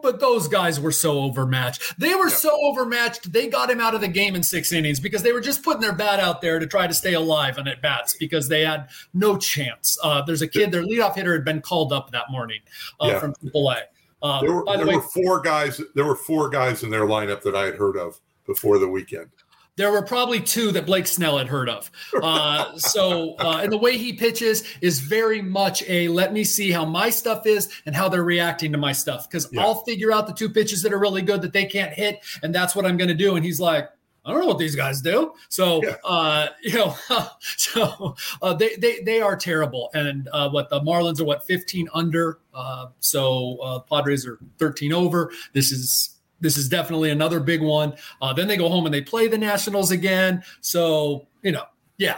but 0.03 0.19
those 0.19 0.47
guys 0.47 0.79
were 0.79 0.91
so 0.91 1.21
overmatched. 1.21 1.97
They 1.97 2.13
were 2.13 2.27
yeah. 2.27 2.35
so 2.35 2.51
overmatched. 2.61 3.31
They 3.31 3.47
got 3.47 3.71
him 3.71 3.79
out 3.79 3.95
of 3.95 4.01
the 4.01 4.07
game 4.07 4.35
in 4.35 4.43
six 4.43 4.71
innings 4.71 4.99
because 4.99 5.23
they 5.23 5.31
were 5.31 5.41
just 5.41 5.63
putting 5.63 5.81
their 5.81 5.95
bat 5.95 6.19
out 6.19 6.41
there 6.41 6.59
to 6.59 6.67
try 6.67 6.85
to 6.85 6.93
stay 6.93 7.13
alive 7.13 7.57
on 7.57 7.67
at 7.67 7.81
bats 7.81 8.15
because 8.15 8.49
they 8.49 8.61
had 8.61 8.89
no 9.13 9.37
chance. 9.37 9.97
Uh, 10.03 10.21
there's 10.21 10.41
a 10.43 10.47
kid, 10.47 10.71
their 10.71 10.83
leadoff 10.83 11.15
hitter 11.15 11.33
had 11.33 11.45
been 11.45 11.61
called 11.61 11.91
up 11.91 12.11
that 12.11 12.29
morning 12.29 12.59
uh, 12.99 13.07
yeah. 13.07 13.19
from 13.19 13.33
AAA. 13.35 13.81
Uh, 14.21 14.41
there 14.41 14.53
were, 14.53 14.63
the 14.65 14.77
there 14.77 14.87
way, 14.87 14.95
were 14.95 15.01
four 15.01 15.41
guys. 15.41 15.81
There 15.95 16.05
were 16.05 16.15
four 16.15 16.49
guys 16.49 16.83
in 16.83 16.89
their 16.89 17.05
lineup 17.05 17.41
that 17.41 17.55
I 17.55 17.65
had 17.65 17.75
heard 17.75 17.97
of 17.97 18.19
before 18.45 18.77
the 18.77 18.87
weekend. 18.87 19.29
There 19.75 19.91
were 19.91 20.01
probably 20.01 20.39
two 20.39 20.71
that 20.71 20.85
Blake 20.85 21.07
Snell 21.07 21.37
had 21.37 21.47
heard 21.47 21.69
of. 21.69 21.89
Uh, 22.21 22.77
so, 22.77 23.35
uh, 23.39 23.61
and 23.63 23.71
the 23.71 23.77
way 23.77 23.97
he 23.97 24.13
pitches 24.13 24.63
is 24.81 24.99
very 24.99 25.41
much 25.41 25.83
a 25.87 26.07
let 26.09 26.33
me 26.33 26.43
see 26.43 26.71
how 26.71 26.85
my 26.85 27.09
stuff 27.09 27.45
is 27.45 27.69
and 27.85 27.95
how 27.95 28.07
they're 28.07 28.23
reacting 28.23 28.71
to 28.71 28.77
my 28.77 28.91
stuff 28.91 29.29
because 29.29 29.49
yeah. 29.51 29.61
I'll 29.61 29.83
figure 29.83 30.11
out 30.11 30.27
the 30.27 30.33
two 30.33 30.49
pitches 30.49 30.81
that 30.83 30.93
are 30.93 30.99
really 30.99 31.21
good 31.21 31.41
that 31.41 31.53
they 31.53 31.65
can't 31.65 31.93
hit, 31.93 32.19
and 32.43 32.53
that's 32.53 32.75
what 32.75 32.85
I'm 32.85 32.97
going 32.97 33.07
to 33.07 33.15
do. 33.15 33.35
And 33.35 33.43
he's 33.43 33.59
like, 33.59 33.89
I 34.25 34.31
don't 34.31 34.39
know 34.39 34.47
what 34.47 34.57
these 34.57 34.75
guys 34.75 35.01
do. 35.01 35.33
So, 35.49 35.83
yeah. 35.83 35.95
uh, 36.03 36.47
you 36.61 36.75
know, 36.75 36.95
so 37.41 38.15
uh, 38.41 38.53
they, 38.53 38.75
they 38.75 39.01
they 39.01 39.21
are 39.21 39.35
terrible. 39.35 39.89
And 39.93 40.29
uh, 40.31 40.49
what 40.49 40.69
the 40.69 40.79
Marlins 40.79 41.19
are 41.19 41.25
what 41.25 41.45
15 41.45 41.89
under. 41.93 42.39
Uh, 42.53 42.87
so 42.99 43.57
uh, 43.61 43.79
Padres 43.79 44.25
are 44.25 44.39
13 44.59 44.93
over. 44.93 45.31
This 45.51 45.71
is 45.71 46.12
this 46.43 46.57
is 46.57 46.69
definitely 46.69 47.09
another 47.09 47.39
big 47.39 47.61
one. 47.61 47.95
Uh, 48.21 48.33
then 48.33 48.47
they 48.47 48.57
go 48.57 48.69
home 48.69 48.85
and 48.85 48.93
they 48.93 49.01
play 49.01 49.27
the 49.27 49.37
Nationals 49.37 49.89
again. 49.91 50.43
So 50.61 51.25
you 51.41 51.53
know, 51.53 51.63
yeah. 51.97 52.17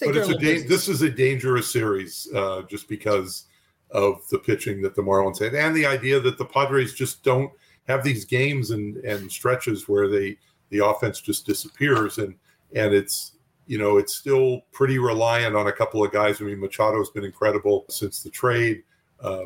But 0.00 0.16
it's 0.16 0.28
a 0.28 0.38
da- 0.38 0.66
this 0.66 0.88
is 0.88 1.02
a 1.02 1.10
dangerous 1.10 1.72
series 1.72 2.28
uh, 2.34 2.62
just 2.62 2.88
because 2.88 3.46
of 3.90 4.26
the 4.30 4.38
pitching 4.38 4.82
that 4.82 4.94
the 4.94 5.02
Marlins 5.02 5.38
had, 5.38 5.54
and 5.54 5.74
the 5.74 5.86
idea 5.86 6.20
that 6.20 6.38
the 6.38 6.44
Padres 6.44 6.94
just 6.94 7.22
don't 7.22 7.50
have 7.88 8.04
these 8.04 8.24
games 8.24 8.70
and 8.70 8.96
and 8.98 9.30
stretches 9.30 9.88
where 9.88 10.08
they 10.08 10.36
the 10.70 10.84
offense 10.84 11.20
just 11.20 11.46
disappears 11.46 12.18
and 12.18 12.34
and 12.74 12.94
it's 12.94 13.32
you 13.66 13.78
know 13.78 13.96
it's 13.98 14.14
still 14.14 14.62
pretty 14.72 14.98
reliant 14.98 15.56
on 15.56 15.68
a 15.68 15.72
couple 15.72 16.04
of 16.04 16.12
guys. 16.12 16.40
I 16.40 16.44
mean, 16.44 16.58
Machado's 16.58 17.10
been 17.10 17.24
incredible 17.24 17.86
since 17.88 18.22
the 18.22 18.30
trade. 18.30 18.82
Uh, 19.20 19.44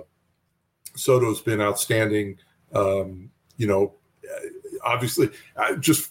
Soto's 0.97 1.41
been 1.41 1.61
outstanding. 1.61 2.39
Um, 2.73 3.31
you 3.57 3.67
know, 3.67 3.95
obviously, 4.85 5.31
I 5.57 5.75
just 5.75 6.11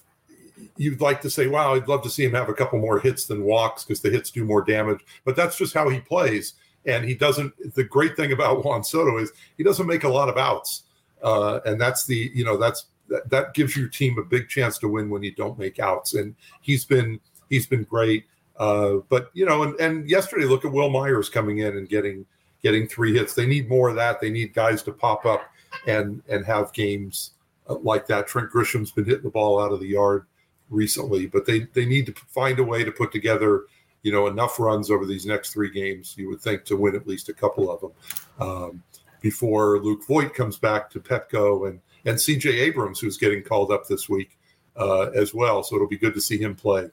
you'd 0.78 1.02
like 1.02 1.22
to 1.22 1.30
say, 1.30 1.48
wow, 1.48 1.74
I'd 1.74 1.88
love 1.88 2.04
to 2.04 2.10
see 2.10 2.24
him 2.24 2.34
have 2.34 2.50
a 2.50 2.54
couple 2.54 2.80
more 2.80 3.00
hits 3.00 3.26
than 3.26 3.44
walks 3.44 3.84
because 3.84 4.02
the 4.02 4.10
hits 4.10 4.32
do 4.32 4.46
more 4.46 4.62
damage. 4.62 5.02
But 5.24 5.36
that's 5.36 5.58
just 5.58 5.74
how 5.74 5.90
he 5.90 6.00
plays. 6.00 6.54
And 6.86 7.06
he 7.06 7.16
doesn't, 7.16 7.54
the 7.76 7.84
great 7.84 8.16
thing 8.16 8.32
about 8.32 8.64
Juan 8.66 8.84
Soto 8.84 9.18
is 9.18 9.32
he 9.58 9.64
doesn't 9.64 9.88
make 9.88 10.04
a 10.04 10.10
lot 10.10 10.30
of 10.30 10.38
outs. 10.38 10.84
Uh, 11.24 11.60
and 11.66 11.80
that's 11.80 12.06
the, 12.06 12.32
you 12.34 12.46
know, 12.46 12.58
that's, 12.58 12.86
that, 13.10 13.30
that 13.30 13.54
gives 13.54 13.76
your 13.76 13.88
team 13.88 14.18
a 14.18 14.24
big 14.24 14.50
chance 14.50 14.78
to 14.80 14.88
win 14.88 15.10
when 15.10 15.24
you 15.24 15.34
don't 15.34 15.58
make 15.58 15.80
outs. 15.80 16.14
And 16.14 16.36
he's 16.62 16.86
been, 16.86 17.20
he's 17.50 17.68
been 17.68 17.84
great. 17.84 18.26
Uh, 18.58 18.98
but, 19.10 19.32
you 19.34 19.46
know, 19.46 19.64
and, 19.64 19.80
and 19.80 20.10
yesterday, 20.10 20.46
look 20.46 20.66
at 20.66 20.72
Wil 20.72 20.90
Myers 20.90 21.30
coming 21.30 21.60
in 21.60 21.78
and 21.78 21.90
getting, 21.90 22.26
getting 22.64 22.88
three 22.88 23.14
hits. 23.14 23.34
They 23.34 23.46
need 23.46 23.70
more 23.70 23.90
of 23.90 23.96
that. 23.96 24.22
They 24.22 24.30
need 24.30 24.54
guys 24.54 24.82
to 24.84 24.92
pop 24.92 25.26
up 25.26 25.42
and, 25.88 26.22
and 26.30 26.46
have 26.46 26.74
games 26.74 27.32
like 27.68 28.08
that. 28.08 28.28
Trent 28.28 28.50
Grisham's 28.50 28.92
been 28.92 29.06
hitting 29.06 29.24
the 29.24 29.30
ball 29.30 29.62
out 29.62 29.72
of 29.72 29.80
the 29.80 29.88
yard 29.88 30.26
recently, 30.70 31.26
but 31.26 31.46
they 31.46 31.68
they 31.74 31.86
need 31.86 32.06
to 32.08 32.14
find 32.28 32.60
a 32.60 32.64
way 32.64 32.84
to 32.84 32.92
put 32.92 33.12
together 33.12 33.66
you 34.04 34.12
know 34.12 34.28
enough 34.28 34.60
runs 34.60 34.92
over 34.92 35.06
these 35.06 35.26
next 35.26 35.52
three 35.52 35.72
games. 35.72 36.16
You 36.18 36.30
would 36.30 36.42
think 36.42 36.66
to 36.66 36.78
win 36.78 36.96
at 36.96 37.08
least 37.08 37.30
a 37.30 37.34
couple 37.34 37.72
of 37.72 37.82
them 37.82 37.92
um, 38.40 38.84
before 39.22 39.80
Luke 39.80 40.06
Voit 40.08 40.34
comes 40.34 40.58
back 40.58 40.90
to 40.92 41.00
Petco 41.00 41.70
and 41.70 41.80
and 42.06 42.22
C.J. 42.22 42.50
Abrams, 42.50 43.00
who's 43.00 43.18
getting 43.18 43.42
called 43.42 43.72
up 43.72 43.88
this 43.88 44.08
week 44.08 44.38
uh, 44.78 45.10
as 45.16 45.34
well. 45.34 45.64
So 45.64 45.76
it'll 45.76 45.88
be 45.88 45.98
good 45.98 46.14
to 46.14 46.22
see 46.22 46.38
him 46.38 46.56
play 46.56 46.90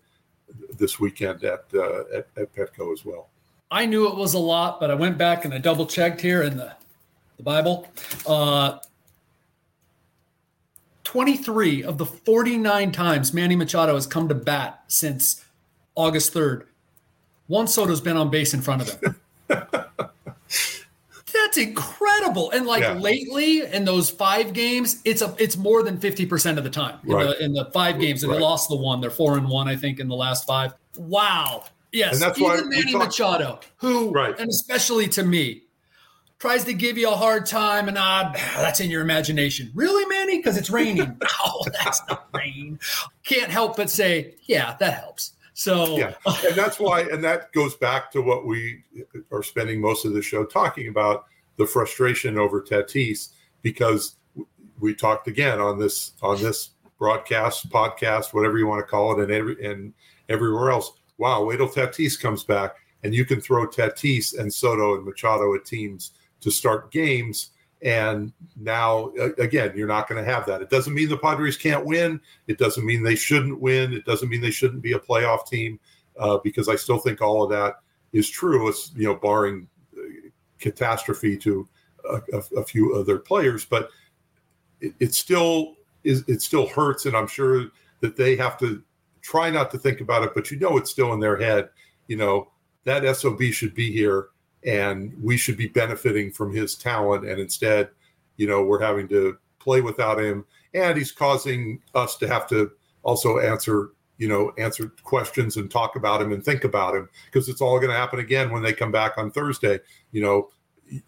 this 0.79 0.99
weekend 0.99 1.45
at, 1.45 1.65
uh, 1.75 2.05
at, 2.15 2.29
at 2.37 2.55
Petco 2.55 2.93
as 2.93 3.05
well. 3.05 3.29
I 3.71 3.87
knew 3.87 4.09
it 4.09 4.17
was 4.17 4.35
a 4.35 4.39
lot, 4.39 4.81
but 4.81 4.91
I 4.91 4.95
went 4.95 5.19
back 5.19 5.45
and 5.45 5.53
I 5.55 5.59
double 5.59 5.87
checked 5.87 6.21
here 6.21 6.43
in 6.43 6.57
the 6.57 6.73
the 7.39 7.43
Bible. 7.43 7.89
Uh, 8.27 8.79
23 11.13 11.85
of 11.85 11.99
the 11.99 12.07
49 12.07 12.91
times 12.91 13.35
Manny 13.35 13.55
Machado 13.55 13.97
has 13.97 14.07
come 14.07 14.31
to 14.31 14.35
bat 14.35 14.83
since 14.87 15.45
August 15.95 16.33
3rd, 16.33 16.65
Juan 17.49 17.67
Soto's 17.67 18.01
been 18.01 18.17
on 18.17 18.31
base 18.31 18.55
in 18.55 18.63
front 18.63 18.81
of 18.81 18.99
him. 18.99 19.21
That's 21.35 21.59
incredible. 21.59 22.51
And 22.53 22.65
like 22.65 22.81
yeah. 22.81 22.95
lately 22.95 23.61
in 23.61 23.85
those 23.85 24.09
five 24.09 24.55
games, 24.55 25.03
it's 25.05 25.21
a 25.21 25.35
it's 25.39 25.59
more 25.59 25.83
than 25.83 25.99
50% 25.99 26.57
of 26.57 26.65
the 26.65 26.71
time 26.71 26.99
in, 27.05 27.13
right. 27.13 27.27
the, 27.27 27.45
in 27.45 27.53
the 27.53 27.67
five 27.75 28.01
games. 28.01 28.23
And 28.23 28.33
right. 28.33 28.39
they 28.39 28.43
lost 28.43 28.71
the 28.71 28.77
one. 28.77 29.03
They're 29.03 29.11
four 29.11 29.37
and 29.37 29.47
one, 29.47 29.69
I 29.69 29.77
think, 29.77 30.01
in 30.01 30.09
the 30.09 30.17
last 30.17 30.47
five. 30.47 30.73
Wow. 30.97 31.65
Yes. 31.93 32.15
And 32.15 32.23
that's 32.23 32.39
even 32.39 32.71
Manny 32.71 32.93
talk- 32.93 33.05
Machado, 33.05 33.61
who, 33.77 34.13
right. 34.13 34.35
and 34.39 34.49
especially 34.49 35.09
to 35.09 35.25
me, 35.25 35.62
tries 36.43 36.65
to 36.65 36.75
give 36.75 36.99
you 36.99 37.09
a 37.09 37.15
hard 37.15 37.47
time 37.47 37.87
and 37.87 37.97
uh, 37.97 38.33
that's 38.57 38.81
in 38.81 38.91
your 38.91 39.01
imagination. 39.01 39.71
Really, 39.77 40.05
Manny? 40.07 40.39
Because 40.39 40.57
it's 40.57 40.71
raining. 40.71 41.17
oh, 41.45 41.65
that's 41.73 42.03
not 42.09 42.29
rain. 42.35 42.81
Can't 43.23 43.49
help 43.49 43.77
but 43.77 43.89
say, 43.89 44.35
yeah, 44.47 44.77
that 44.81 44.95
helps. 44.95 45.35
So 45.55 45.97
yeah, 45.97 46.15
and 46.27 46.57
that's 46.57 46.81
why, 46.81 47.03
and 47.03 47.23
that 47.23 47.53
goes 47.53 47.77
back 47.77 48.11
to 48.13 48.23
what 48.23 48.45
we 48.45 48.83
are 49.31 49.45
spending 49.45 49.81
most 49.81 50.05
of 50.05 50.15
the 50.15 50.23
show 50.23 50.45
talking 50.45 50.89
about 50.89 51.27
the 51.59 51.67
frustration 51.67 52.39
over 52.39 52.61
Tatis 52.61 53.29
because 53.61 54.17
we 54.81 54.95
talked 54.95 55.29
again 55.29 55.61
on 55.61 55.79
this 55.79 56.13
on 56.23 56.43
this 56.43 56.71
broadcast, 56.99 57.71
podcast, 57.71 58.35
whatever 58.35 58.59
you 58.59 58.67
want 58.67 58.81
to 58.81 58.91
call 58.91 59.13
it, 59.13 59.23
and 59.23 59.31
every 59.31 59.65
and 59.65 59.93
everywhere 60.29 60.71
else. 60.71 60.91
Wow, 61.19 61.45
wait 61.45 61.59
till 61.59 61.69
Tatis 61.69 62.21
comes 62.21 62.43
back, 62.43 62.77
and 63.05 63.15
you 63.15 63.25
can 63.25 63.41
throw 63.41 63.69
Tatis 63.69 64.37
and 64.37 64.53
Soto 64.53 64.97
and 64.97 65.05
Machado 65.05 65.55
at 65.55 65.67
teams 65.67 66.13
to 66.43 66.51
start 66.51 66.93
games. 66.93 67.51
And 67.81 68.33
now, 68.57 69.13
again, 69.39 69.73
you're 69.75 69.89
not 69.89 70.09
going 70.09 70.23
to 70.23 70.31
have 70.31 70.47
that. 70.47 70.63
It 70.63 70.71
doesn't 70.71 70.95
mean 70.95 71.09
the 71.09 71.17
Padres 71.17 71.57
can't 71.57 71.85
win. 71.85 72.21
It 72.47 72.59
doesn't 72.59 72.87
mean 72.87 73.03
they 73.03 73.17
shouldn't 73.17 73.61
win. 73.61 73.93
It 73.93 74.05
doesn't 74.05 74.29
mean 74.29 74.41
they 74.41 74.53
shouldn't 74.53 74.83
be 74.83 74.93
a 74.93 75.01
playoff 75.01 75.49
team, 75.49 75.81
uh, 76.19 76.39
because 76.45 76.69
I 76.69 76.77
still 76.77 76.99
think 76.99 77.21
all 77.21 77.43
of 77.43 77.51
that 77.51 77.81
is 78.13 78.31
true. 78.31 78.69
It's 78.69 78.93
you 78.95 79.09
know, 79.09 79.17
barring 79.17 79.67
uh, 79.97 80.29
catastrophe 80.61 81.37
to 81.39 81.69
a, 82.09 82.21
a, 82.33 82.61
a, 82.61 82.65
few 82.65 82.95
other 82.95 83.19
players, 83.19 83.65
but 83.65 83.89
it, 84.81 84.95
it 85.01 85.15
still 85.15 85.75
is. 86.05 86.23
It 86.29 86.41
still 86.41 86.69
hurts, 86.69 87.07
and 87.07 87.17
I'm 87.17 87.27
sure 87.27 87.67
that 88.01 88.17
they 88.17 88.37
have 88.37 88.59
to 88.59 88.83
try 89.23 89.51
not 89.51 89.73
to 89.73 89.79
think 89.79 90.01
about 90.01 90.23
it, 90.23 90.35
but 90.35 90.51
you 90.53 90.59
know, 90.59 90.77
it's 90.77 90.91
still 90.91 91.13
in 91.15 91.21
their 91.21 91.37
head. 91.37 91.71
You 92.07 92.17
know, 92.17 92.53
that 92.85 93.17
sob 93.17 93.43
should 93.43 93.75
be 93.75 93.93
here 93.93 94.29
and 94.65 95.13
we 95.23 95.37
should 95.37 95.57
be 95.57 95.69
benefiting 95.69 96.31
from 96.31 96.55
his 96.55 96.75
talent. 96.75 97.29
And 97.29 97.41
instead, 97.41 97.91
you 98.37 98.47
know, 98.47 98.63
we're 98.63 98.81
having 98.81 99.09
to 99.09 99.37
play 99.59 99.81
without 99.81 100.21
him, 100.21 100.45
and 100.75 100.97
he's 100.97 101.13
causing 101.13 101.81
us 101.95 102.17
to 102.17 102.29
have 102.29 102.49
to 102.49 102.71
also 103.03 103.39
answer, 103.39 103.91
you 104.19 104.29
know, 104.29 104.53
answer 104.59 104.93
questions 105.03 105.57
and 105.57 105.71
talk 105.71 105.97
about 105.97 106.23
him 106.23 106.33
and 106.33 106.45
think 106.45 106.65
about 106.65 106.95
him 106.95 107.09
because 107.27 107.49
it's 107.49 107.61
all 107.61 107.79
going 107.79 107.91
to 107.91 107.97
happen 107.97 108.21
again 108.21 108.51
when 108.51 108.63
they 108.63 108.73
come 108.73 108.93
back 108.93 109.19
on 109.19 109.31
Thursday. 109.31 109.81
You 110.13 110.23
know, 110.23 110.51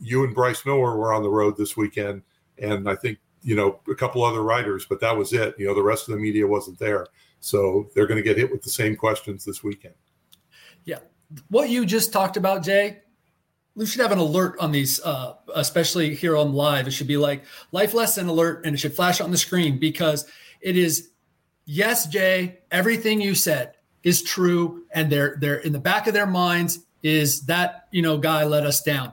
you 0.01 0.25
and 0.25 0.35
Bryce 0.35 0.65
Miller 0.65 0.97
were 0.97 1.13
on 1.13 1.23
the 1.23 1.31
road 1.31 1.57
this 1.57 1.77
weekend, 1.77 2.23
and 2.59 2.89
I 2.89 2.95
think 2.95 3.19
you 3.43 3.57
know 3.57 3.81
a 3.89 3.95
couple 3.95 4.25
other 4.25 4.43
writers, 4.43 4.87
but 4.89 5.01
that 5.01 5.17
was 5.17 5.33
it. 5.33 5.55
You 5.59 5.67
know, 5.67 5.75
the 5.75 5.83
rest 5.83 6.09
of 6.09 6.15
the 6.15 6.21
media 6.21 6.47
wasn't 6.47 6.79
there, 6.79 7.07
so 7.41 7.89
they're 7.95 8.07
going 8.07 8.23
to 8.23 8.23
get 8.23 8.39
hit 8.39 8.51
with 8.51 8.63
the 8.63 8.71
same 8.71 8.97
questions 8.97 9.45
this 9.45 9.63
weekend. 9.63 9.95
Yeah, 10.85 10.99
what 11.49 11.69
you 11.71 11.87
just 11.87 12.13
talked 12.13 12.37
about, 12.37 12.63
Jay, 12.63 13.01
we 13.77 13.87
should 13.87 14.01
have 14.01 14.13
an 14.13 14.19
alert 14.19 14.57
on 14.61 14.73
these, 14.73 15.01
uh, 15.01 15.35
especially 15.55 16.15
here 16.15 16.37
on 16.37 16.53
live. 16.53 16.87
It 16.87 16.93
should 16.93 17.09
be 17.09 17.17
like 17.17 17.45
life 17.73 17.95
lesson 17.95 18.29
alert, 18.29 18.65
and 18.65 18.75
it 18.75 18.79
should 18.79 18.95
flash 18.95 19.21
on 19.21 19.31
the 19.31 19.37
screen 19.37 19.79
because 19.79 20.27
it 20.61 20.77
is. 20.77 21.11
Yes, 21.67 22.07
Jay, 22.07 22.59
everything 22.71 23.23
you 23.23 23.35
said 23.35 23.75
is 24.03 24.23
true, 24.23 24.85
and 24.93 25.11
they're 25.11 25.37
they're 25.41 25.57
in 25.57 25.73
the 25.73 25.79
back 25.79 26.07
of 26.07 26.15
their 26.15 26.27
minds 26.27 26.81
is 27.03 27.43
that 27.47 27.89
you 27.91 28.03
know 28.03 28.19
guy 28.19 28.45
let 28.45 28.65
us 28.65 28.83
down. 28.83 29.13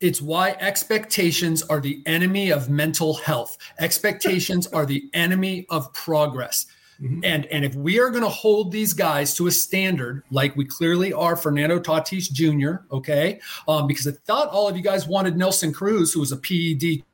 It's 0.00 0.20
why 0.20 0.50
expectations 0.60 1.62
are 1.62 1.80
the 1.80 2.02
enemy 2.04 2.52
of 2.52 2.68
mental 2.68 3.14
health. 3.14 3.56
Expectations 3.80 4.66
are 4.72 4.86
the 4.86 5.08
enemy 5.14 5.66
of 5.70 5.92
progress. 5.92 6.66
Mm-hmm. 7.00 7.20
And 7.24 7.46
and 7.46 7.64
if 7.64 7.74
we 7.74 7.98
are 8.00 8.10
going 8.10 8.22
to 8.22 8.28
hold 8.28 8.72
these 8.72 8.92
guys 8.92 9.34
to 9.34 9.46
a 9.46 9.50
standard 9.50 10.22
like 10.30 10.56
we 10.56 10.64
clearly 10.64 11.12
are, 11.12 11.36
Fernando 11.36 11.78
Tatis 11.78 12.32
Jr. 12.32 12.84
Okay, 12.94 13.40
um, 13.68 13.86
because 13.86 14.06
I 14.06 14.12
thought 14.12 14.48
all 14.48 14.66
of 14.66 14.76
you 14.76 14.82
guys 14.82 15.06
wanted 15.06 15.36
Nelson 15.36 15.72
Cruz, 15.72 16.12
who 16.12 16.20
was 16.20 16.32
a 16.32 16.36
PED. 16.36 17.04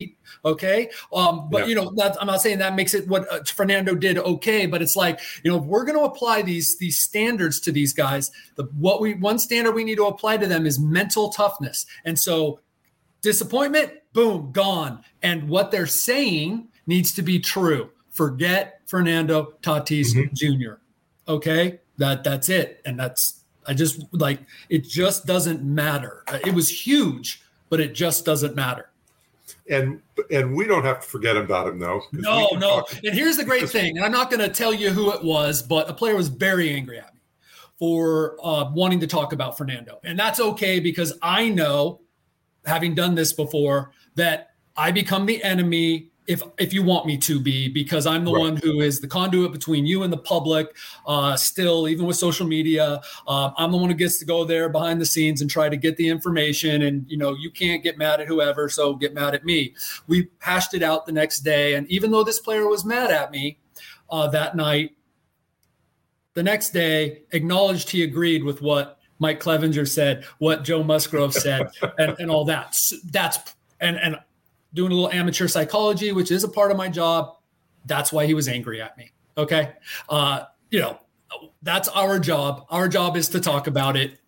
Okay, 0.44 0.88
um, 1.12 1.48
but 1.50 1.62
yeah. 1.62 1.66
you 1.66 1.74
know, 1.74 1.88
I'm 2.20 2.26
not 2.26 2.40
saying 2.40 2.58
that 2.58 2.76
makes 2.76 2.94
it 2.94 3.08
what 3.08 3.30
uh, 3.32 3.42
Fernando 3.44 3.94
did 3.94 4.18
okay, 4.18 4.66
but 4.66 4.82
it's 4.82 4.96
like 4.96 5.20
you 5.42 5.50
know, 5.50 5.58
if 5.58 5.64
we're 5.64 5.84
going 5.84 5.98
to 5.98 6.04
apply 6.04 6.42
these 6.42 6.78
these 6.78 6.98
standards 6.98 7.58
to 7.60 7.72
these 7.72 7.92
guys, 7.92 8.30
the 8.54 8.64
what 8.78 9.00
we 9.00 9.14
one 9.14 9.38
standard 9.38 9.72
we 9.72 9.84
need 9.84 9.96
to 9.96 10.06
apply 10.06 10.36
to 10.36 10.46
them 10.46 10.64
is 10.64 10.78
mental 10.78 11.30
toughness, 11.30 11.86
and 12.04 12.18
so 12.18 12.60
disappointment, 13.20 13.92
boom, 14.12 14.52
gone, 14.52 15.02
and 15.22 15.48
what 15.48 15.70
they're 15.72 15.86
saying 15.86 16.68
needs 16.86 17.12
to 17.14 17.22
be 17.22 17.38
true 17.38 17.90
forget 18.12 18.80
Fernando 18.86 19.54
Tatis 19.62 20.14
mm-hmm. 20.14 20.34
Jr. 20.34 20.74
Okay, 21.26 21.80
that 21.98 22.22
that's 22.22 22.48
it, 22.48 22.80
and 22.84 22.98
that's 22.98 23.40
I 23.66 23.74
just 23.74 24.04
like 24.12 24.40
it 24.68 24.84
just 24.84 25.26
doesn't 25.26 25.62
matter. 25.62 26.24
It 26.46 26.54
was 26.54 26.68
huge, 26.86 27.42
but 27.68 27.80
it 27.80 27.94
just 27.94 28.24
doesn't 28.24 28.54
matter. 28.54 28.90
and 29.68 30.00
and 30.30 30.54
we 30.54 30.66
don't 30.66 30.84
have 30.84 31.00
to 31.00 31.06
forget 31.06 31.36
about 31.36 31.68
him 31.68 31.78
though. 31.78 32.02
No, 32.12 32.48
no. 32.54 32.80
Talk. 32.80 32.98
And 33.04 33.14
here's 33.14 33.36
the 33.36 33.44
great 33.44 33.68
thing, 33.68 33.96
and 33.96 34.04
I'm 34.04 34.12
not 34.12 34.30
going 34.30 34.40
to 34.40 34.48
tell 34.48 34.72
you 34.72 34.90
who 34.90 35.12
it 35.12 35.22
was, 35.22 35.62
but 35.62 35.88
a 35.88 35.94
player 35.94 36.16
was 36.16 36.28
very 36.28 36.70
angry 36.70 36.98
at 36.98 37.14
me 37.14 37.20
for 37.78 38.36
uh, 38.42 38.70
wanting 38.72 39.00
to 39.00 39.06
talk 39.06 39.32
about 39.32 39.56
Fernando, 39.56 40.00
and 40.04 40.18
that's 40.18 40.40
okay 40.40 40.80
because 40.80 41.12
I 41.22 41.48
know, 41.48 42.00
having 42.66 42.94
done 42.94 43.14
this 43.14 43.32
before, 43.32 43.92
that 44.16 44.50
I 44.76 44.90
become 44.90 45.26
the 45.26 45.42
enemy 45.42 46.11
if 46.26 46.42
if 46.58 46.72
you 46.72 46.82
want 46.82 47.04
me 47.04 47.18
to 47.18 47.40
be 47.40 47.68
because 47.68 48.06
i'm 48.06 48.24
the 48.24 48.32
right. 48.32 48.40
one 48.40 48.56
who 48.56 48.80
is 48.80 49.00
the 49.00 49.08
conduit 49.08 49.50
between 49.50 49.84
you 49.84 50.04
and 50.04 50.12
the 50.12 50.18
public 50.18 50.76
uh, 51.06 51.36
still 51.36 51.88
even 51.88 52.06
with 52.06 52.16
social 52.16 52.46
media 52.46 53.00
uh, 53.26 53.50
i'm 53.56 53.72
the 53.72 53.76
one 53.76 53.90
who 53.90 53.96
gets 53.96 54.18
to 54.18 54.24
go 54.24 54.44
there 54.44 54.68
behind 54.68 55.00
the 55.00 55.06
scenes 55.06 55.40
and 55.40 55.50
try 55.50 55.68
to 55.68 55.76
get 55.76 55.96
the 55.96 56.08
information. 56.08 56.82
And 56.82 57.04
you 57.08 57.18
know 57.18 57.34
you 57.34 57.50
can't 57.50 57.82
get 57.82 57.98
mad 57.98 58.20
at 58.20 58.28
whoever 58.28 58.68
so 58.68 58.94
get 58.94 59.12
mad 59.12 59.34
at 59.34 59.44
me. 59.44 59.74
We 60.06 60.28
hashed 60.38 60.74
it 60.74 60.82
out 60.82 61.06
the 61.06 61.12
next 61.12 61.40
day. 61.40 61.74
And 61.74 61.86
even 61.90 62.10
though 62.10 62.24
this 62.24 62.40
player 62.40 62.66
was 62.66 62.84
mad 62.84 63.10
at 63.10 63.30
me 63.30 63.58
uh, 64.10 64.28
that 64.28 64.56
night 64.56 64.96
the 66.34 66.42
next 66.42 66.70
day 66.70 67.22
acknowledged 67.32 67.90
he 67.90 68.04
agreed 68.04 68.42
with 68.42 68.62
what 68.62 68.98
mike 69.18 69.38
clevinger 69.38 69.86
said 69.86 70.24
what 70.38 70.64
joe 70.64 70.82
musgrove 70.82 71.34
said 71.34 71.68
and, 71.98 72.16
and 72.18 72.30
all 72.30 72.44
that. 72.44 72.74
So 72.74 72.96
that's 73.10 73.54
and 73.80 73.96
and 73.96 74.16
doing 74.74 74.92
a 74.92 74.94
little 74.94 75.10
amateur 75.10 75.48
psychology, 75.48 76.12
which 76.12 76.30
is 76.30 76.44
a 76.44 76.48
part 76.48 76.70
of 76.70 76.76
my 76.76 76.88
job. 76.88 77.36
That's 77.86 78.12
why 78.12 78.26
he 78.26 78.34
was 78.34 78.48
angry 78.48 78.80
at 78.80 78.96
me. 78.96 79.12
Okay. 79.36 79.72
Uh, 80.08 80.44
you 80.70 80.80
know, 80.80 80.98
that's 81.62 81.88
our 81.88 82.18
job. 82.18 82.66
Our 82.70 82.88
job 82.88 83.16
is 83.16 83.28
to 83.30 83.40
talk 83.40 83.66
about 83.66 83.96
it. 83.96 84.18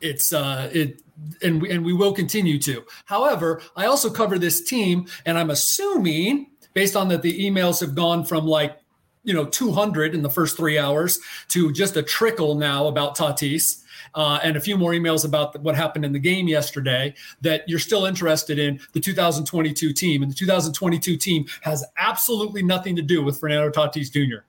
It's 0.00 0.32
uh 0.32 0.70
it 0.72 1.02
and 1.42 1.60
we, 1.60 1.70
and 1.70 1.84
we 1.84 1.92
will 1.92 2.12
continue 2.12 2.58
to. 2.60 2.84
However, 3.04 3.60
I 3.74 3.86
also 3.86 4.10
cover 4.10 4.38
this 4.38 4.64
team 4.64 5.06
and 5.26 5.36
I'm 5.36 5.50
assuming 5.50 6.50
based 6.74 6.94
on 6.94 7.08
that 7.08 7.22
the 7.22 7.46
emails 7.46 7.80
have 7.80 7.94
gone 7.94 8.24
from 8.24 8.46
like 8.46 8.78
you 9.24 9.34
know 9.34 9.44
200 9.44 10.14
in 10.14 10.22
the 10.22 10.30
first 10.30 10.56
3 10.56 10.78
hours 10.78 11.18
to 11.48 11.72
just 11.72 11.96
a 11.96 12.02
trickle 12.02 12.54
now 12.54 12.86
about 12.86 13.16
Tatis 13.16 13.82
uh, 14.14 14.38
and 14.42 14.56
a 14.56 14.60
few 14.60 14.76
more 14.76 14.92
emails 14.92 15.24
about 15.24 15.60
what 15.62 15.74
happened 15.74 16.04
in 16.04 16.12
the 16.12 16.18
game 16.18 16.48
yesterday 16.48 17.14
that 17.40 17.68
you're 17.68 17.78
still 17.78 18.06
interested 18.06 18.58
in 18.58 18.80
the 18.92 19.00
2022 19.00 19.92
team. 19.92 20.22
And 20.22 20.30
the 20.30 20.36
2022 20.36 21.16
team 21.16 21.46
has 21.62 21.84
absolutely 21.98 22.62
nothing 22.62 22.96
to 22.96 23.02
do 23.02 23.22
with 23.22 23.38
Fernando 23.38 23.70
Tatis 23.70 24.12
Jr. 24.12 24.44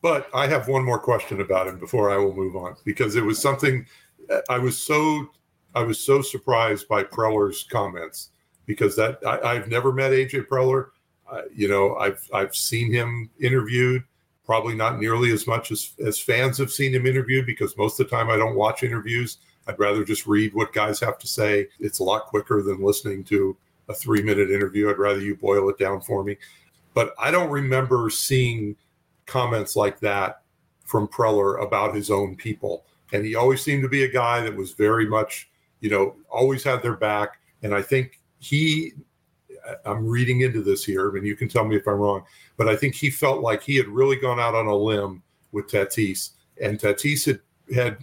But 0.00 0.28
I 0.34 0.48
have 0.48 0.68
one 0.68 0.84
more 0.84 0.98
question 0.98 1.40
about 1.40 1.68
him 1.68 1.78
before 1.78 2.10
I 2.10 2.16
will 2.16 2.34
move 2.34 2.56
on 2.56 2.74
because 2.84 3.14
it 3.14 3.24
was 3.24 3.40
something 3.40 3.86
I 4.48 4.58
was 4.58 4.78
so 4.78 5.28
I 5.74 5.82
was 5.82 5.98
so 5.98 6.22
surprised 6.22 6.88
by 6.88 7.02
Preller's 7.02 7.64
comments 7.64 8.30
because 8.66 8.96
that 8.96 9.18
I, 9.26 9.54
have 9.54 9.68
never 9.68 9.92
met 9.92 10.12
AJ 10.12 10.46
Preller. 10.46 10.88
Uh, 11.30 11.42
you 11.54 11.68
know, 11.68 11.96
I've 11.96 12.28
I've 12.32 12.54
seen 12.54 12.92
him 12.92 13.30
interviewed 13.40 14.04
probably 14.52 14.74
not 14.74 15.00
nearly 15.00 15.32
as 15.32 15.46
much 15.46 15.70
as, 15.70 15.94
as 16.06 16.18
fans 16.18 16.58
have 16.58 16.70
seen 16.70 16.92
him 16.92 17.06
interviewed 17.06 17.46
because 17.46 17.74
most 17.78 17.98
of 17.98 18.06
the 18.06 18.14
time 18.14 18.28
I 18.28 18.36
don't 18.36 18.54
watch 18.54 18.82
interviews. 18.82 19.38
I'd 19.66 19.78
rather 19.78 20.04
just 20.04 20.26
read 20.26 20.52
what 20.52 20.74
guys 20.74 21.00
have 21.00 21.18
to 21.20 21.26
say. 21.26 21.68
It's 21.80 22.00
a 22.00 22.04
lot 22.04 22.26
quicker 22.26 22.60
than 22.60 22.84
listening 22.84 23.24
to 23.24 23.56
a 23.88 23.94
three 23.94 24.20
minute 24.20 24.50
interview. 24.50 24.90
I'd 24.90 24.98
rather 24.98 25.20
you 25.20 25.36
boil 25.36 25.70
it 25.70 25.78
down 25.78 26.02
for 26.02 26.22
me. 26.22 26.36
But 26.92 27.14
I 27.18 27.30
don't 27.30 27.48
remember 27.48 28.10
seeing 28.10 28.76
comments 29.24 29.74
like 29.74 29.98
that 30.00 30.42
from 30.84 31.08
Preller 31.08 31.64
about 31.64 31.94
his 31.94 32.10
own 32.10 32.36
people. 32.36 32.84
And 33.14 33.24
he 33.24 33.36
always 33.36 33.62
seemed 33.62 33.82
to 33.84 33.88
be 33.88 34.04
a 34.04 34.12
guy 34.12 34.42
that 34.42 34.54
was 34.54 34.72
very 34.72 35.06
much, 35.06 35.48
you 35.80 35.88
know, 35.88 36.14
always 36.30 36.62
had 36.62 36.82
their 36.82 36.96
back. 36.96 37.38
And 37.62 37.74
I 37.74 37.80
think 37.80 38.20
he 38.38 38.92
I'm 39.84 40.06
reading 40.06 40.40
into 40.40 40.62
this 40.62 40.84
here, 40.84 41.16
and 41.16 41.26
you 41.26 41.36
can 41.36 41.48
tell 41.48 41.64
me 41.64 41.76
if 41.76 41.86
I'm 41.86 41.94
wrong, 41.94 42.24
but 42.56 42.68
I 42.68 42.76
think 42.76 42.94
he 42.94 43.10
felt 43.10 43.42
like 43.42 43.62
he 43.62 43.76
had 43.76 43.88
really 43.88 44.16
gone 44.16 44.40
out 44.40 44.54
on 44.54 44.66
a 44.66 44.74
limb 44.74 45.22
with 45.52 45.68
Tatis, 45.68 46.30
and 46.60 46.78
Tatis 46.78 47.26
had 47.26 47.40
had 47.74 47.98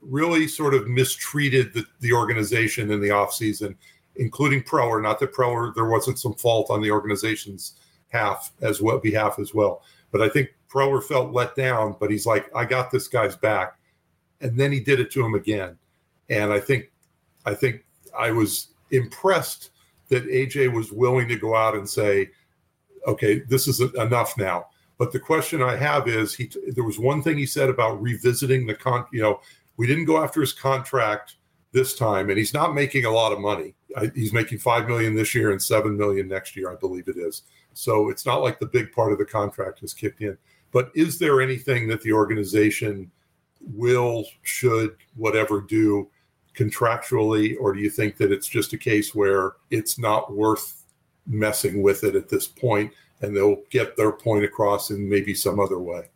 really 0.00 0.48
sort 0.48 0.74
of 0.74 0.88
mistreated 0.88 1.72
the, 1.72 1.84
the 2.00 2.12
organization 2.12 2.90
in 2.90 3.00
the 3.00 3.08
offseason, 3.08 3.76
including 4.16 4.62
Preller. 4.62 5.02
Not 5.02 5.20
that 5.20 5.34
Preller 5.34 5.74
there 5.74 5.88
wasn't 5.88 6.18
some 6.18 6.34
fault 6.34 6.70
on 6.70 6.82
the 6.82 6.90
organization's 6.90 7.74
half 8.08 8.52
as 8.60 8.80
well 8.80 8.98
behalf 8.98 9.38
as 9.38 9.54
well, 9.54 9.82
but 10.10 10.22
I 10.22 10.28
think 10.28 10.50
Preller 10.68 11.02
felt 11.02 11.32
let 11.32 11.54
down. 11.54 11.96
But 12.00 12.10
he's 12.10 12.26
like, 12.26 12.50
I 12.54 12.64
got 12.64 12.90
this 12.90 13.08
guy's 13.08 13.36
back, 13.36 13.78
and 14.40 14.58
then 14.58 14.72
he 14.72 14.80
did 14.80 15.00
it 15.00 15.10
to 15.12 15.24
him 15.24 15.34
again, 15.34 15.76
and 16.30 16.52
I 16.52 16.60
think 16.60 16.90
I 17.44 17.54
think 17.54 17.84
I 18.18 18.30
was 18.30 18.68
impressed 18.90 19.71
that 20.12 20.28
AJ 20.28 20.72
was 20.72 20.92
willing 20.92 21.26
to 21.28 21.36
go 21.36 21.56
out 21.56 21.74
and 21.74 21.88
say, 21.88 22.30
okay, 23.06 23.40
this 23.48 23.66
is 23.66 23.80
enough 23.80 24.36
now. 24.36 24.66
But 24.98 25.10
the 25.10 25.18
question 25.18 25.62
I 25.62 25.74
have 25.74 26.06
is, 26.06 26.34
he 26.34 26.50
there 26.68 26.84
was 26.84 26.98
one 26.98 27.22
thing 27.22 27.38
he 27.38 27.46
said 27.46 27.68
about 27.68 28.00
revisiting 28.00 28.66
the 28.66 28.74
con. 28.74 29.06
You 29.12 29.22
know, 29.22 29.40
we 29.76 29.86
didn't 29.86 30.04
go 30.04 30.22
after 30.22 30.40
his 30.40 30.52
contract 30.52 31.36
this 31.72 31.94
time, 31.94 32.28
and 32.28 32.38
he's 32.38 32.54
not 32.54 32.74
making 32.74 33.06
a 33.06 33.10
lot 33.10 33.32
of 33.32 33.40
money. 33.40 33.74
He's 34.14 34.32
making 34.32 34.58
five 34.58 34.86
million 34.86 35.14
this 35.14 35.34
year 35.34 35.50
and 35.50 35.60
seven 35.60 35.96
million 35.96 36.28
next 36.28 36.54
year, 36.54 36.70
I 36.70 36.76
believe 36.76 37.08
it 37.08 37.16
is. 37.16 37.42
So 37.72 38.10
it's 38.10 38.26
not 38.26 38.42
like 38.42 38.58
the 38.58 38.66
big 38.66 38.92
part 38.92 39.12
of 39.12 39.18
the 39.18 39.24
contract 39.24 39.80
has 39.80 39.94
kicked 39.94 40.20
in. 40.20 40.36
But 40.70 40.92
is 40.94 41.18
there 41.18 41.40
anything 41.40 41.88
that 41.88 42.02
the 42.02 42.12
organization 42.12 43.10
will, 43.74 44.26
should, 44.42 44.96
whatever 45.16 45.62
do 45.62 46.10
contractually, 46.54 47.56
or 47.60 47.72
do 47.72 47.80
you 47.80 47.90
think 47.90 48.16
that 48.18 48.32
it's 48.32 48.48
just 48.48 48.72
a 48.72 48.78
case 48.78 49.14
where 49.14 49.52
it's 49.70 49.98
not 49.98 50.32
worth 50.34 50.84
messing 51.26 51.82
with 51.82 52.04
it 52.04 52.14
at 52.14 52.28
this 52.28 52.46
point 52.46 52.92
and 53.20 53.36
they'll 53.36 53.62
get 53.70 53.96
their 53.96 54.12
point 54.12 54.44
across 54.44 54.90
in 54.90 55.08
maybe 55.08 55.34
some 55.34 55.60
other 55.60 55.78
way? 55.78 56.08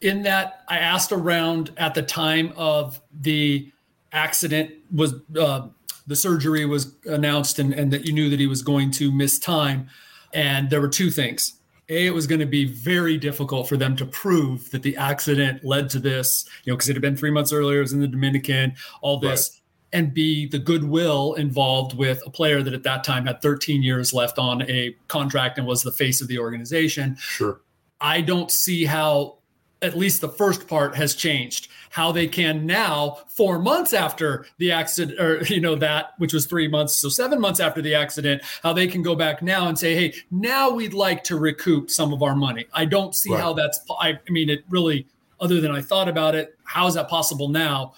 In 0.00 0.22
that, 0.24 0.64
I 0.68 0.78
asked 0.78 1.12
around 1.12 1.70
at 1.76 1.94
the 1.94 2.02
time 2.02 2.52
of 2.56 3.00
the 3.20 3.70
accident 4.12 4.72
was 4.92 5.14
uh, 5.38 5.68
the 6.06 6.16
surgery 6.16 6.66
was 6.66 6.94
announced 7.06 7.58
and, 7.58 7.72
and 7.72 7.92
that 7.92 8.04
you 8.04 8.12
knew 8.12 8.28
that 8.28 8.40
he 8.40 8.46
was 8.46 8.62
going 8.62 8.90
to 8.92 9.12
miss 9.12 9.38
time. 9.38 9.88
And 10.34 10.70
there 10.70 10.80
were 10.80 10.88
two 10.88 11.10
things. 11.10 11.54
A, 11.88 12.06
it 12.06 12.14
was 12.14 12.26
going 12.26 12.40
to 12.40 12.46
be 12.46 12.64
very 12.64 13.16
difficult 13.18 13.68
for 13.68 13.76
them 13.76 13.96
to 13.96 14.06
prove 14.06 14.70
that 14.70 14.82
the 14.82 14.96
accident 14.96 15.64
led 15.64 15.90
to 15.90 15.98
this, 15.98 16.46
you 16.64 16.72
know, 16.72 16.76
because 16.76 16.88
it 16.88 16.94
had 16.94 17.02
been 17.02 17.16
three 17.16 17.30
months 17.30 17.52
earlier, 17.52 17.78
it 17.78 17.82
was 17.82 17.92
in 17.92 18.00
the 18.00 18.08
Dominican, 18.08 18.74
all 19.02 19.18
this 19.18 19.61
and 19.92 20.14
B, 20.14 20.46
the 20.46 20.58
goodwill 20.58 21.34
involved 21.34 21.96
with 21.96 22.22
a 22.26 22.30
player 22.30 22.62
that 22.62 22.72
at 22.72 22.82
that 22.84 23.04
time 23.04 23.26
had 23.26 23.42
13 23.42 23.82
years 23.82 24.14
left 24.14 24.38
on 24.38 24.62
a 24.62 24.96
contract 25.08 25.58
and 25.58 25.66
was 25.66 25.82
the 25.82 25.92
face 25.92 26.20
of 26.22 26.28
the 26.28 26.38
organization. 26.38 27.16
Sure. 27.16 27.60
I 28.00 28.20
don't 28.20 28.50
see 28.50 28.84
how 28.84 29.38
at 29.82 29.98
least 29.98 30.20
the 30.20 30.28
first 30.28 30.68
part 30.68 30.94
has 30.94 31.14
changed. 31.14 31.68
How 31.90 32.12
they 32.12 32.26
can 32.26 32.64
now, 32.64 33.18
four 33.28 33.58
months 33.58 33.92
after 33.92 34.46
the 34.58 34.72
accident, 34.72 35.20
or 35.20 35.44
you 35.44 35.60
know 35.60 35.74
that, 35.74 36.14
which 36.18 36.32
was 36.32 36.46
three 36.46 36.68
months, 36.68 36.94
so 36.94 37.08
seven 37.08 37.40
months 37.40 37.60
after 37.60 37.82
the 37.82 37.94
accident, 37.94 38.42
how 38.62 38.72
they 38.72 38.86
can 38.86 39.02
go 39.02 39.14
back 39.14 39.42
now 39.42 39.68
and 39.68 39.78
say, 39.78 39.94
"Hey, 39.94 40.14
now 40.30 40.70
we'd 40.70 40.94
like 40.94 41.22
to 41.24 41.36
recoup 41.36 41.90
some 41.90 42.12
of 42.14 42.22
our 42.22 42.34
money." 42.34 42.66
I 42.72 42.86
don't 42.86 43.14
see 43.14 43.30
right. 43.30 43.40
how 43.40 43.52
that's. 43.52 43.78
I, 44.00 44.18
I 44.26 44.30
mean, 44.30 44.48
it 44.48 44.64
really, 44.70 45.06
other 45.40 45.60
than 45.60 45.70
I 45.70 45.82
thought 45.82 46.08
about 46.08 46.34
it, 46.34 46.56
how 46.64 46.86
is 46.86 46.94
that 46.94 47.08
possible 47.08 47.48
now? 47.48 47.92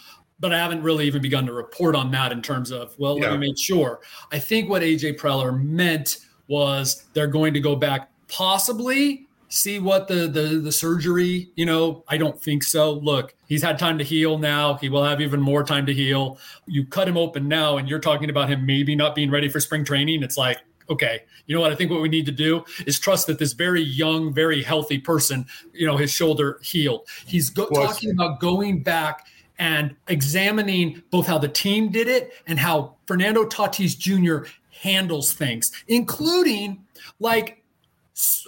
But 0.45 0.53
I 0.53 0.59
haven't 0.59 0.83
really 0.83 1.07
even 1.07 1.23
begun 1.23 1.47
to 1.47 1.55
report 1.55 1.97
on 1.97 2.11
that 2.11 2.31
in 2.31 2.43
terms 2.43 2.71
of, 2.71 2.95
well, 2.99 3.19
yeah. 3.19 3.31
let 3.31 3.41
me 3.41 3.49
make 3.49 3.57
sure. 3.59 4.01
I 4.31 4.39
think 4.39 4.69
what 4.69 4.83
AJ 4.83 5.17
Preller 5.19 5.59
meant 5.59 6.19
was 6.49 7.07
they're 7.15 7.27
going 7.27 7.55
to 7.55 7.61
go 7.61 7.75
back 7.75 8.11
possibly 8.29 9.27
see 9.49 9.79
what 9.79 10.07
the, 10.07 10.27
the 10.27 10.59
the 10.59 10.73
surgery 10.73 11.49
you 11.55 11.65
know 11.65 12.03
i 12.09 12.17
don't 12.17 12.43
think 12.43 12.63
so. 12.63 12.93
Look 12.93 13.35
he's 13.47 13.63
had 13.63 13.79
time 13.79 13.97
to 13.99 14.05
heal 14.05 14.37
now. 14.37 14.75
He 14.75 14.89
will 14.91 15.05
have 15.05 15.21
even 15.23 15.41
more 15.41 15.63
time 15.65 15.87
to 15.87 15.95
heal. 15.95 16.39
You 16.67 16.85
cut 16.85 17.09
him 17.09 17.17
open 17.17 17.49
now 17.49 17.79
and 17.79 17.89
you're 17.89 18.01
talking 18.01 18.29
about 18.29 18.51
him 18.51 18.67
maybe 18.67 18.95
not 18.95 19.15
being 19.15 19.31
ready 19.31 19.49
for 19.49 19.61
spring 19.61 19.85
training. 19.85 20.23
It's 20.23 20.37
like 20.37 20.59
okay 20.91 21.21
you 21.47 21.55
know 21.55 21.61
what? 21.61 21.73
I 21.73 21.75
think 21.75 21.91
what 21.91 22.01
we 22.01 22.09
need 22.09 22.27
to 22.27 22.33
do 22.33 22.65
is 22.87 22.99
trust 22.99 23.27
that 23.29 23.39
this 23.39 23.53
very 23.55 23.83
young 23.83 24.35
very 24.35 24.63
healthy 24.63 24.99
person 24.99 25.47
you 25.73 25.87
know 25.87 25.97
his 25.97 26.11
shoulder 26.11 26.59
healed. 26.63 27.09
He's 27.27 27.49
go- 27.49 27.69
talking 27.71 28.11
about 28.11 28.41
going 28.41 28.83
back 28.83 29.27
and 29.59 29.95
examining 30.09 31.03
both 31.11 31.27
how 31.27 31.39
the 31.39 31.49
team 31.49 31.91
did 31.91 32.09
it 32.09 32.33
and 32.47 32.59
how 32.59 32.97
Fernando 33.07 33.45
Tatis 33.45 33.97
Jr. 33.97 34.49
handles 34.83 35.33
things, 35.33 35.71
including 35.89 36.85
like 37.21 37.63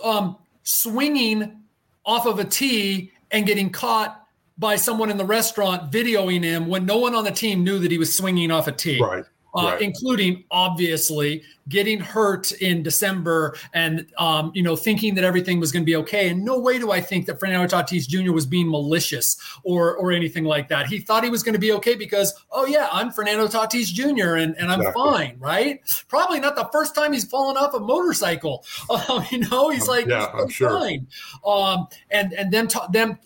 um, 0.02 0.36
swinging 0.62 1.60
off 2.04 2.26
of 2.26 2.38
a 2.38 2.44
tee 2.44 3.12
and 3.30 3.46
getting 3.46 3.70
caught 3.70 4.26
by 4.58 4.76
someone 4.76 5.10
in 5.10 5.16
the 5.16 5.24
restaurant 5.24 5.92
videoing 5.92 6.42
him 6.42 6.66
when 6.66 6.86
no 6.86 6.96
one 6.98 7.14
on 7.14 7.24
the 7.24 7.30
team 7.30 7.62
knew 7.62 7.78
that 7.78 7.90
he 7.90 7.98
was 7.98 8.16
swinging 8.16 8.50
off 8.50 8.66
a 8.66 8.72
tee. 8.72 9.00
Right. 9.00 9.24
Uh, 9.56 9.70
right. 9.70 9.80
including 9.80 10.44
obviously 10.50 11.42
getting 11.68 11.98
hurt 11.98 12.52
in 12.52 12.82
December 12.82 13.56
and 13.74 14.06
um, 14.18 14.52
you 14.54 14.62
know 14.62 14.76
thinking 14.76 15.14
that 15.14 15.24
everything 15.24 15.58
was 15.58 15.72
going 15.72 15.82
to 15.82 15.86
be 15.86 15.96
okay. 15.96 16.28
And 16.28 16.44
no 16.44 16.58
way 16.58 16.78
do 16.78 16.90
I 16.90 17.00
think 17.00 17.26
that 17.26 17.40
Fernando 17.40 17.66
Tatis 17.76 18.06
Jr. 18.06 18.32
was 18.32 18.46
being 18.46 18.70
malicious 18.70 19.36
or 19.64 19.96
or 19.96 20.12
anything 20.12 20.44
like 20.44 20.68
that. 20.68 20.86
He 20.86 21.00
thought 21.00 21.24
he 21.24 21.30
was 21.30 21.42
going 21.42 21.54
to 21.54 21.58
be 21.58 21.72
okay 21.72 21.94
because 21.94 22.34
oh 22.52 22.66
yeah, 22.66 22.88
I'm 22.92 23.10
Fernando 23.10 23.46
Tatis 23.48 23.86
Jr. 23.86 24.36
and 24.36 24.56
and 24.56 24.70
I'm 24.70 24.80
exactly. 24.80 25.02
fine, 25.02 25.36
right? 25.38 26.04
Probably 26.08 26.40
not 26.40 26.56
the 26.56 26.68
first 26.72 26.94
time 26.94 27.12
he's 27.12 27.24
fallen 27.24 27.56
off 27.56 27.74
a 27.74 27.80
motorcycle. 27.80 28.64
Um, 29.08 29.26
you 29.30 29.38
know, 29.38 29.68
he's 29.68 29.88
like 29.88 30.06
yeah, 30.06 30.26
I'm 30.32 30.48
sure. 30.48 30.70
fine. 30.70 31.06
Um, 31.44 31.88
and 32.10 32.32
and 32.32 32.52
then 32.52 32.68
ta- 32.68 32.86
them 32.86 33.18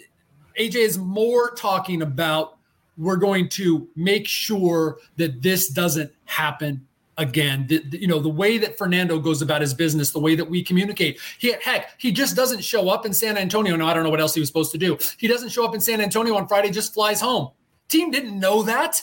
AJ 0.58 0.76
is 0.76 0.98
more 0.98 1.52
talking 1.52 2.02
about 2.02 2.58
we're 3.00 3.16
going 3.16 3.48
to 3.48 3.88
make 3.96 4.28
sure 4.28 4.98
that 5.16 5.40
this 5.40 5.68
doesn't 5.68 6.12
happen 6.26 6.86
again. 7.16 7.66
The, 7.66 7.78
the, 7.78 8.00
you 8.00 8.06
know, 8.06 8.18
the 8.18 8.28
way 8.28 8.58
that 8.58 8.76
Fernando 8.76 9.18
goes 9.18 9.40
about 9.40 9.62
his 9.62 9.72
business, 9.72 10.10
the 10.10 10.20
way 10.20 10.34
that 10.34 10.44
we 10.44 10.62
communicate. 10.62 11.18
He, 11.38 11.54
heck, 11.62 11.98
he 11.98 12.12
just 12.12 12.36
doesn't 12.36 12.62
show 12.62 12.90
up 12.90 13.06
in 13.06 13.14
San 13.14 13.38
Antonio. 13.38 13.74
No, 13.74 13.86
I 13.86 13.94
don't 13.94 14.04
know 14.04 14.10
what 14.10 14.20
else 14.20 14.34
he 14.34 14.40
was 14.40 14.48
supposed 14.48 14.72
to 14.72 14.78
do. 14.78 14.98
He 15.18 15.26
doesn't 15.26 15.48
show 15.48 15.64
up 15.64 15.74
in 15.74 15.80
San 15.80 16.00
Antonio 16.00 16.36
on 16.36 16.46
Friday, 16.46 16.70
just 16.70 16.92
flies 16.92 17.20
home. 17.20 17.50
Team 17.88 18.10
didn't 18.10 18.38
know 18.38 18.62
that. 18.62 19.00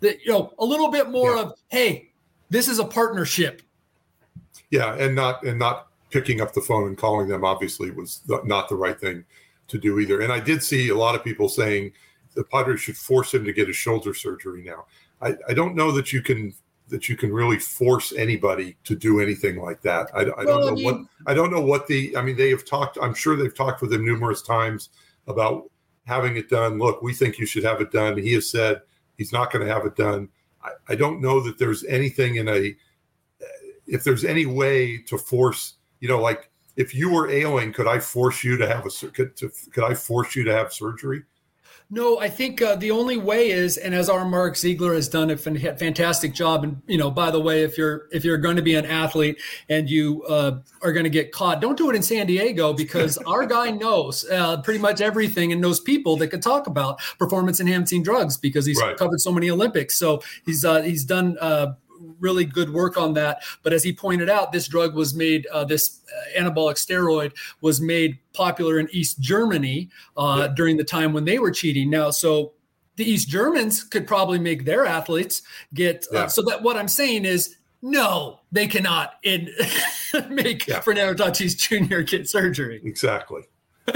That, 0.00 0.24
you 0.24 0.32
know, 0.32 0.52
a 0.58 0.64
little 0.64 0.88
bit 0.88 1.10
more 1.10 1.34
yeah. 1.34 1.42
of, 1.42 1.54
hey, 1.68 2.12
this 2.48 2.68
is 2.68 2.78
a 2.78 2.84
partnership. 2.84 3.62
Yeah, 4.70 4.94
and 4.94 5.14
not 5.14 5.44
and 5.44 5.58
not 5.58 5.88
picking 6.10 6.40
up 6.40 6.52
the 6.52 6.60
phone 6.60 6.86
and 6.86 6.96
calling 6.96 7.28
them 7.28 7.44
obviously 7.44 7.90
was 7.90 8.20
not 8.26 8.68
the 8.68 8.74
right 8.74 8.98
thing 8.98 9.24
to 9.68 9.78
do 9.78 9.98
either. 9.98 10.20
And 10.20 10.32
I 10.32 10.40
did 10.40 10.62
see 10.62 10.88
a 10.88 10.96
lot 10.96 11.14
of 11.14 11.24
people 11.24 11.48
saying 11.48 11.92
the 12.34 12.44
Padres 12.44 12.80
should 12.80 12.96
force 12.96 13.34
him 13.34 13.44
to 13.44 13.52
get 13.52 13.68
a 13.68 13.72
shoulder 13.72 14.14
surgery 14.14 14.62
now. 14.62 14.86
I, 15.20 15.36
I 15.48 15.54
don't 15.54 15.74
know 15.74 15.92
that 15.92 16.12
you 16.12 16.22
can 16.22 16.52
that 16.88 17.08
you 17.08 17.16
can 17.16 17.32
really 17.32 17.58
force 17.58 18.12
anybody 18.12 18.76
to 18.84 18.94
do 18.94 19.20
anything 19.20 19.60
like 19.60 19.80
that. 19.82 20.08
I, 20.14 20.20
I 20.20 20.24
don't 20.24 20.46
well, 20.46 20.60
know 20.60 20.68
I 20.68 20.74
mean, 20.74 20.84
what 20.84 21.00
I 21.26 21.34
don't 21.34 21.50
know 21.50 21.60
what 21.60 21.86
the 21.86 22.16
I 22.16 22.22
mean 22.22 22.36
they 22.36 22.50
have 22.50 22.64
talked. 22.64 22.98
I'm 23.00 23.14
sure 23.14 23.36
they've 23.36 23.54
talked 23.54 23.82
with 23.82 23.92
him 23.92 24.04
numerous 24.04 24.42
times 24.42 24.90
about 25.26 25.70
having 26.04 26.36
it 26.36 26.48
done. 26.48 26.78
Look, 26.78 27.02
we 27.02 27.14
think 27.14 27.38
you 27.38 27.46
should 27.46 27.64
have 27.64 27.80
it 27.80 27.92
done. 27.92 28.18
He 28.18 28.32
has 28.34 28.50
said 28.50 28.82
he's 29.16 29.32
not 29.32 29.52
going 29.52 29.66
to 29.66 29.72
have 29.72 29.86
it 29.86 29.96
done. 29.96 30.28
I, 30.62 30.70
I 30.88 30.94
don't 30.94 31.20
know 31.20 31.40
that 31.40 31.58
there's 31.58 31.84
anything 31.84 32.36
in 32.36 32.48
a 32.48 32.74
if 33.86 34.04
there's 34.04 34.24
any 34.24 34.46
way 34.46 34.98
to 34.98 35.18
force 35.18 35.74
you 36.00 36.08
know 36.08 36.20
like 36.20 36.50
if 36.76 36.94
you 36.94 37.10
were 37.10 37.30
ailing, 37.30 37.72
could 37.72 37.86
I 37.86 37.98
force 37.98 38.42
you 38.42 38.56
to 38.56 38.66
have 38.66 38.86
a 38.86 39.10
could, 39.10 39.36
to, 39.36 39.50
could 39.72 39.84
I 39.84 39.94
force 39.94 40.34
you 40.34 40.44
to 40.44 40.52
have 40.52 40.72
surgery? 40.72 41.22
No, 41.94 42.18
I 42.18 42.30
think 42.30 42.62
uh, 42.62 42.76
the 42.76 42.90
only 42.90 43.18
way 43.18 43.50
is, 43.50 43.76
and 43.76 43.94
as 43.94 44.08
our 44.08 44.24
Mark 44.24 44.54
Zeigler 44.54 44.94
has 44.94 45.10
done 45.10 45.28
a 45.28 45.36
fantastic 45.36 46.32
job. 46.32 46.64
And 46.64 46.80
you 46.86 46.96
know, 46.96 47.10
by 47.10 47.30
the 47.30 47.38
way, 47.38 47.64
if 47.64 47.76
you're 47.76 48.08
if 48.10 48.24
you're 48.24 48.38
going 48.38 48.56
to 48.56 48.62
be 48.62 48.76
an 48.76 48.86
athlete 48.86 49.38
and 49.68 49.90
you 49.90 50.22
uh, 50.22 50.60
are 50.80 50.94
going 50.94 51.04
to 51.04 51.10
get 51.10 51.32
caught, 51.32 51.60
don't 51.60 51.76
do 51.76 51.90
it 51.90 51.94
in 51.94 52.02
San 52.02 52.26
Diego 52.26 52.72
because 52.72 53.18
our 53.26 53.44
guy 53.44 53.72
knows 53.72 54.24
uh, 54.30 54.62
pretty 54.62 54.80
much 54.80 55.02
everything 55.02 55.52
and 55.52 55.60
knows 55.60 55.80
people 55.80 56.16
that 56.16 56.28
can 56.28 56.40
talk 56.40 56.66
about 56.66 56.98
performance 57.18 57.60
enhancing 57.60 58.02
drugs 58.02 58.38
because 58.38 58.64
he's 58.64 58.80
right. 58.80 58.96
covered 58.96 59.20
so 59.20 59.30
many 59.30 59.50
Olympics. 59.50 59.98
So 59.98 60.22
he's 60.46 60.64
uh, 60.64 60.80
he's 60.80 61.04
done 61.04 61.36
uh, 61.42 61.74
really 62.22 62.44
good 62.44 62.72
work 62.72 62.96
on 62.96 63.12
that. 63.14 63.42
But 63.62 63.72
as 63.72 63.82
he 63.82 63.92
pointed 63.92 64.30
out, 64.30 64.52
this 64.52 64.68
drug 64.68 64.94
was 64.94 65.14
made, 65.14 65.46
uh, 65.48 65.64
this 65.64 66.00
uh, 66.08 66.40
anabolic 66.40 66.76
steroid 66.76 67.32
was 67.60 67.80
made 67.80 68.18
popular 68.32 68.78
in 68.78 68.88
East 68.92 69.20
Germany 69.20 69.90
uh, 70.16 70.46
yeah. 70.46 70.54
during 70.54 70.78
the 70.78 70.84
time 70.84 71.12
when 71.12 71.24
they 71.26 71.38
were 71.38 71.50
cheating. 71.50 71.90
Now, 71.90 72.10
so 72.10 72.52
the 72.96 73.04
East 73.04 73.28
Germans 73.28 73.84
could 73.84 74.06
probably 74.06 74.38
make 74.38 74.64
their 74.64 74.86
athletes 74.86 75.42
get. 75.74 76.06
Uh, 76.12 76.28
so 76.28 76.42
that 76.42 76.62
what 76.62 76.76
I'm 76.76 76.88
saying 76.88 77.24
is, 77.24 77.56
no, 77.82 78.40
they 78.52 78.68
cannot 78.68 79.14
in, 79.24 79.50
make 80.30 80.66
yeah. 80.66 80.80
Fernando 80.80 81.24
Tatis 81.24 81.56
Jr. 81.56 82.00
get 82.00 82.28
surgery. 82.28 82.80
Exactly. 82.84 83.42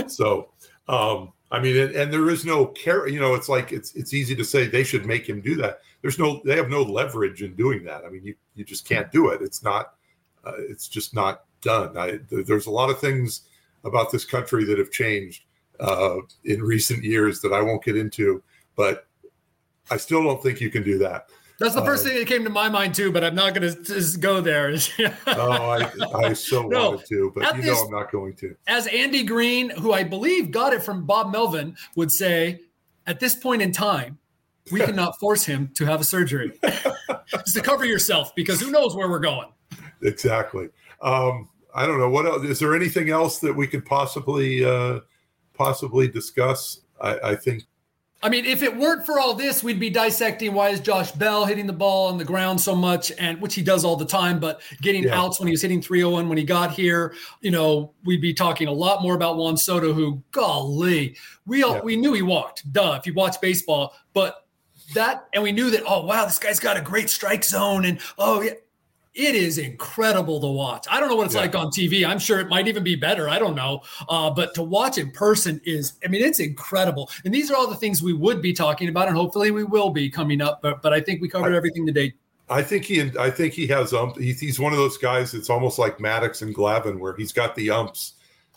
so, 0.08 0.50
um, 0.88 1.32
I 1.52 1.60
mean, 1.60 1.76
and, 1.76 1.94
and, 1.94 2.12
there 2.12 2.28
is 2.28 2.44
no 2.44 2.66
care. 2.66 3.06
You 3.06 3.20
know, 3.20 3.34
it's 3.34 3.48
like 3.48 3.70
it's 3.70 3.94
it's 3.94 4.12
easy 4.12 4.34
to 4.34 4.44
say 4.44 4.66
they 4.66 4.82
should 4.82 5.06
make 5.06 5.28
him 5.28 5.40
do 5.40 5.54
that 5.56 5.80
there's 6.06 6.20
no 6.20 6.40
they 6.44 6.54
have 6.54 6.70
no 6.70 6.82
leverage 6.82 7.42
in 7.42 7.56
doing 7.56 7.82
that. 7.82 8.04
I 8.04 8.10
mean, 8.10 8.22
you 8.22 8.36
you 8.54 8.64
just 8.64 8.88
can't 8.88 9.10
do 9.10 9.30
it. 9.30 9.42
It's 9.42 9.64
not 9.64 9.94
uh, 10.44 10.52
it's 10.56 10.86
just 10.86 11.16
not 11.16 11.46
done. 11.62 11.98
I, 11.98 12.18
th- 12.30 12.46
there's 12.46 12.66
a 12.66 12.70
lot 12.70 12.90
of 12.90 13.00
things 13.00 13.42
about 13.82 14.12
this 14.12 14.24
country 14.24 14.64
that 14.66 14.78
have 14.78 14.92
changed 14.92 15.42
uh, 15.80 16.18
in 16.44 16.62
recent 16.62 17.02
years 17.02 17.40
that 17.40 17.52
I 17.52 17.60
won't 17.60 17.82
get 17.82 17.96
into, 17.96 18.40
but 18.76 19.08
I 19.90 19.96
still 19.96 20.22
don't 20.22 20.40
think 20.40 20.60
you 20.60 20.70
can 20.70 20.84
do 20.84 20.96
that. 20.98 21.28
That's 21.58 21.74
the 21.74 21.84
first 21.84 22.06
uh, 22.06 22.10
thing 22.10 22.18
that 22.20 22.28
came 22.28 22.44
to 22.44 22.50
my 22.50 22.68
mind 22.68 22.94
too, 22.94 23.10
but 23.10 23.24
I'm 23.24 23.34
not 23.34 23.52
going 23.52 23.68
to 23.68 23.82
just 23.82 24.20
go 24.20 24.40
there. 24.40 24.76
oh, 25.26 25.70
I, 25.70 25.90
I 26.14 26.32
so 26.34 26.68
no, 26.68 26.90
wanted 26.90 27.06
to, 27.06 27.32
but 27.34 27.56
you 27.56 27.62
this, 27.62 27.72
know 27.72 27.86
I'm 27.86 27.90
not 27.90 28.12
going 28.12 28.34
to. 28.34 28.54
As 28.68 28.86
Andy 28.86 29.24
Green, 29.24 29.70
who 29.70 29.92
I 29.92 30.04
believe 30.04 30.52
got 30.52 30.72
it 30.72 30.84
from 30.84 31.04
Bob 31.04 31.32
Melvin, 31.32 31.76
would 31.96 32.12
say, 32.12 32.60
at 33.08 33.18
this 33.18 33.34
point 33.34 33.60
in 33.60 33.72
time, 33.72 34.18
we 34.70 34.80
cannot 34.80 35.18
force 35.18 35.44
him 35.44 35.70
to 35.74 35.84
have 35.84 36.00
a 36.00 36.04
surgery. 36.04 36.52
Just 37.30 37.56
to 37.56 37.62
cover 37.62 37.84
yourself, 37.84 38.34
because 38.34 38.60
who 38.60 38.70
knows 38.70 38.94
where 38.94 39.08
we're 39.08 39.18
going. 39.18 39.48
Exactly. 40.02 40.68
Um, 41.02 41.48
I 41.74 41.86
don't 41.86 41.98
know 41.98 42.08
what 42.08 42.26
else. 42.26 42.44
Is 42.44 42.58
there 42.58 42.74
anything 42.74 43.10
else 43.10 43.38
that 43.40 43.52
we 43.54 43.66
could 43.66 43.84
possibly 43.84 44.64
uh, 44.64 45.00
possibly 45.54 46.08
discuss? 46.08 46.80
I, 47.00 47.18
I 47.18 47.34
think 47.36 47.64
I 48.22 48.30
mean, 48.30 48.46
if 48.46 48.62
it 48.62 48.74
weren't 48.74 49.04
for 49.04 49.20
all 49.20 49.34
this, 49.34 49.62
we'd 49.62 49.78
be 49.78 49.90
dissecting 49.90 50.54
why 50.54 50.70
is 50.70 50.80
Josh 50.80 51.12
Bell 51.12 51.44
hitting 51.44 51.66
the 51.66 51.72
ball 51.72 52.08
on 52.08 52.16
the 52.16 52.24
ground 52.24 52.60
so 52.60 52.74
much, 52.74 53.12
and 53.18 53.40
which 53.40 53.54
he 53.54 53.62
does 53.62 53.84
all 53.84 53.94
the 53.94 54.06
time, 54.06 54.40
but 54.40 54.62
getting 54.80 55.04
yeah. 55.04 55.20
outs 55.20 55.38
when 55.38 55.48
he 55.48 55.52
was 55.52 55.60
hitting 55.60 55.82
301 55.82 56.28
when 56.28 56.38
he 56.38 56.44
got 56.44 56.72
here. 56.72 57.14
You 57.42 57.50
know, 57.50 57.92
we'd 58.04 58.22
be 58.22 58.32
talking 58.32 58.68
a 58.68 58.72
lot 58.72 59.02
more 59.02 59.14
about 59.14 59.36
Juan 59.36 59.56
Soto, 59.56 59.92
who, 59.92 60.22
golly, 60.32 61.16
we 61.44 61.62
all, 61.62 61.74
yeah. 61.74 61.82
we 61.82 61.96
knew 61.96 62.14
he 62.14 62.22
walked, 62.22 62.72
duh, 62.72 62.96
if 62.98 63.06
you 63.06 63.12
watch 63.12 63.38
baseball, 63.40 63.94
but 64.14 64.45
that 64.94 65.28
and 65.32 65.42
we 65.42 65.52
knew 65.52 65.70
that 65.70 65.82
oh 65.86 66.04
wow 66.04 66.24
this 66.24 66.38
guy's 66.38 66.60
got 66.60 66.76
a 66.76 66.80
great 66.80 67.10
strike 67.10 67.44
zone 67.44 67.84
and 67.84 68.00
oh 68.18 68.40
yeah 68.40 68.52
it 69.14 69.34
is 69.34 69.58
incredible 69.58 70.40
to 70.40 70.46
watch 70.46 70.86
i 70.90 71.00
don't 71.00 71.08
know 71.08 71.16
what 71.16 71.26
it's 71.26 71.34
yeah. 71.34 71.40
like 71.40 71.54
on 71.54 71.68
tv 71.68 72.06
i'm 72.06 72.18
sure 72.18 72.38
it 72.38 72.48
might 72.48 72.68
even 72.68 72.84
be 72.84 72.94
better 72.94 73.28
i 73.28 73.38
don't 73.38 73.54
know 73.54 73.80
uh, 74.08 74.30
but 74.30 74.54
to 74.54 74.62
watch 74.62 74.98
in 74.98 75.10
person 75.10 75.60
is 75.64 75.94
i 76.04 76.08
mean 76.08 76.22
it's 76.22 76.38
incredible 76.38 77.10
and 77.24 77.32
these 77.32 77.50
are 77.50 77.56
all 77.56 77.66
the 77.66 77.76
things 77.76 78.02
we 78.02 78.12
would 78.12 78.42
be 78.42 78.52
talking 78.52 78.88
about 78.88 79.08
and 79.08 79.16
hopefully 79.16 79.50
we 79.50 79.64
will 79.64 79.90
be 79.90 80.10
coming 80.10 80.40
up 80.40 80.60
but 80.62 80.82
but 80.82 80.92
i 80.92 81.00
think 81.00 81.20
we 81.20 81.28
covered 81.28 81.54
I, 81.54 81.56
everything 81.56 81.86
today 81.86 82.12
I 82.48 82.62
think 82.62 82.84
he 82.84 83.10
I 83.18 83.28
think 83.28 83.54
he 83.54 83.66
has 83.68 83.92
ump. 83.92 84.16
He's 84.18 84.60
one 84.60 84.72
of 84.72 84.78
those 84.78 84.96
guys. 84.96 85.34
It's 85.34 85.50
almost 85.50 85.80
like 85.80 85.98
Maddux 85.98 86.42
and 86.42 86.54
Glavine, 86.54 87.00
where 87.00 87.16
he's 87.16 87.32
got 87.32 87.56
the 87.56 87.70
umps. 87.70 88.12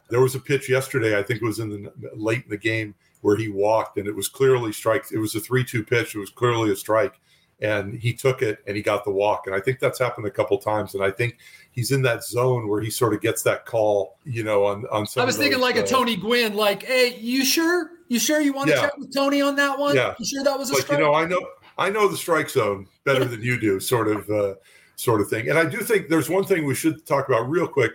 There 0.10 0.22
was 0.22 0.36
a 0.36 0.40
pitch 0.40 0.70
yesterday. 0.70 1.18
I 1.18 1.24
think 1.24 1.42
it 1.42 1.46
was 1.46 1.58
in 1.58 1.70
the 1.70 1.92
late 2.16 2.44
in 2.44 2.50
the 2.50 2.58
game 2.58 2.94
where 3.22 3.36
he 3.36 3.50
walked 3.50 3.98
and 3.98 4.08
it 4.08 4.16
was 4.16 4.28
clearly 4.28 4.72
strike. 4.72 5.06
It 5.12 5.18
was 5.18 5.36
a 5.36 5.40
three-two 5.40 5.84
pitch. 5.84 6.16
It 6.16 6.20
was 6.20 6.30
clearly 6.30 6.72
a 6.72 6.76
strike, 6.76 7.20
and 7.62 7.94
he 7.94 8.14
took 8.14 8.42
it 8.42 8.60
and 8.66 8.76
he 8.76 8.82
got 8.82 9.04
the 9.04 9.12
walk. 9.12 9.48
And 9.48 9.56
I 9.56 9.60
think 9.60 9.80
that's 9.80 10.00
happened 10.00 10.28
a 10.28 10.32
couple 10.32 10.58
times. 10.58 10.96
And 10.96 11.04
I 11.04 11.12
think 11.12 11.38
he's 11.72 11.92
in 11.92 12.02
that 12.04 12.24
zone 12.24 12.68
where 12.68 12.82
he 12.82 12.90
sort 12.90 13.14
of 13.14 13.22
gets 13.22 13.44
that 13.44 13.66
call. 13.66 14.18
You 14.26 14.44
know, 14.44 14.66
on 14.66 14.86
on 14.92 15.06
some. 15.06 15.22
I 15.22 15.26
was 15.26 15.38
thinking 15.38 15.60
like 15.60 15.78
uh, 15.78 15.84
a 15.84 15.88
Tony 15.88 16.16
Gwynn, 16.16 16.56
like, 16.56 16.84
hey, 16.84 17.18
you 17.20 17.46
sure? 17.46 17.92
You 18.08 18.18
sure 18.18 18.42
you 18.42 18.54
want 18.54 18.70
to 18.70 18.76
yeah. 18.76 18.82
chat 18.82 18.98
with 18.98 19.14
Tony 19.14 19.40
on 19.40 19.56
that 19.58 19.78
one? 19.78 19.96
Yeah. 19.96 20.16
You 20.18 20.26
sure 20.26 20.44
that 20.44 20.58
was 20.58 20.72
a 20.72 20.74
like, 20.74 20.82
strike? 20.82 20.98
You 20.98 21.06
know, 21.06 21.14
I 21.14 21.26
know 21.26 21.40
I 21.78 21.92
know 21.92 22.08
the 22.08 22.18
strike 22.18 22.50
zone 22.50 22.88
better 23.04 23.24
than 23.24 23.44
you 23.44 23.60
do, 23.60 23.80
sort 23.80 24.08
of 24.08 24.28
uh, 24.32 24.56
sort 24.96 25.22
of 25.22 25.30
thing. 25.30 25.48
And 25.48 25.60
I 25.60 25.66
do 25.66 25.78
think 25.78 26.10
there's 26.10 26.28
one 26.28 26.44
thing 26.44 26.66
we 26.66 26.74
should 26.74 27.06
talk 27.06 27.28
about 27.28 27.48
real 27.48 27.68
quick. 27.68 27.92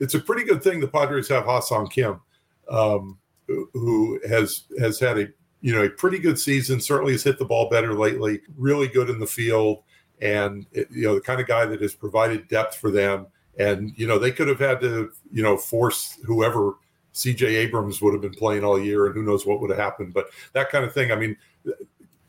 It's 0.00 0.14
a 0.14 0.18
pretty 0.18 0.42
good 0.42 0.64
thing 0.64 0.80
the 0.80 0.88
Padres 0.88 1.28
have 1.28 1.44
Ha-Seong 1.44 1.92
Kim. 1.92 2.20
Um, 2.68 3.19
who 3.72 4.20
has 4.28 4.64
has 4.78 4.98
had 4.98 5.18
a 5.18 5.28
you 5.60 5.74
know 5.74 5.84
a 5.84 5.90
pretty 5.90 6.18
good 6.18 6.38
season. 6.38 6.80
Certainly 6.80 7.12
has 7.12 7.22
hit 7.22 7.38
the 7.38 7.44
ball 7.44 7.68
better 7.68 7.94
lately. 7.94 8.40
Really 8.56 8.88
good 8.88 9.10
in 9.10 9.18
the 9.18 9.26
field, 9.26 9.82
and 10.20 10.66
you 10.72 11.06
know 11.06 11.14
the 11.14 11.20
kind 11.20 11.40
of 11.40 11.46
guy 11.46 11.66
that 11.66 11.82
has 11.82 11.94
provided 11.94 12.48
depth 12.48 12.76
for 12.76 12.90
them. 12.90 13.26
And 13.58 13.92
you 13.96 14.06
know 14.06 14.18
they 14.18 14.30
could 14.30 14.48
have 14.48 14.60
had 14.60 14.80
to 14.80 15.10
you 15.32 15.42
know 15.42 15.56
force 15.56 16.18
whoever 16.24 16.74
CJ 17.14 17.42
Abrams 17.48 18.00
would 18.00 18.14
have 18.14 18.22
been 18.22 18.34
playing 18.34 18.64
all 18.64 18.80
year, 18.80 19.06
and 19.06 19.14
who 19.14 19.22
knows 19.22 19.46
what 19.46 19.60
would 19.60 19.70
have 19.70 19.78
happened. 19.78 20.14
But 20.14 20.30
that 20.52 20.70
kind 20.70 20.84
of 20.84 20.94
thing. 20.94 21.12
I 21.12 21.16
mean, 21.16 21.36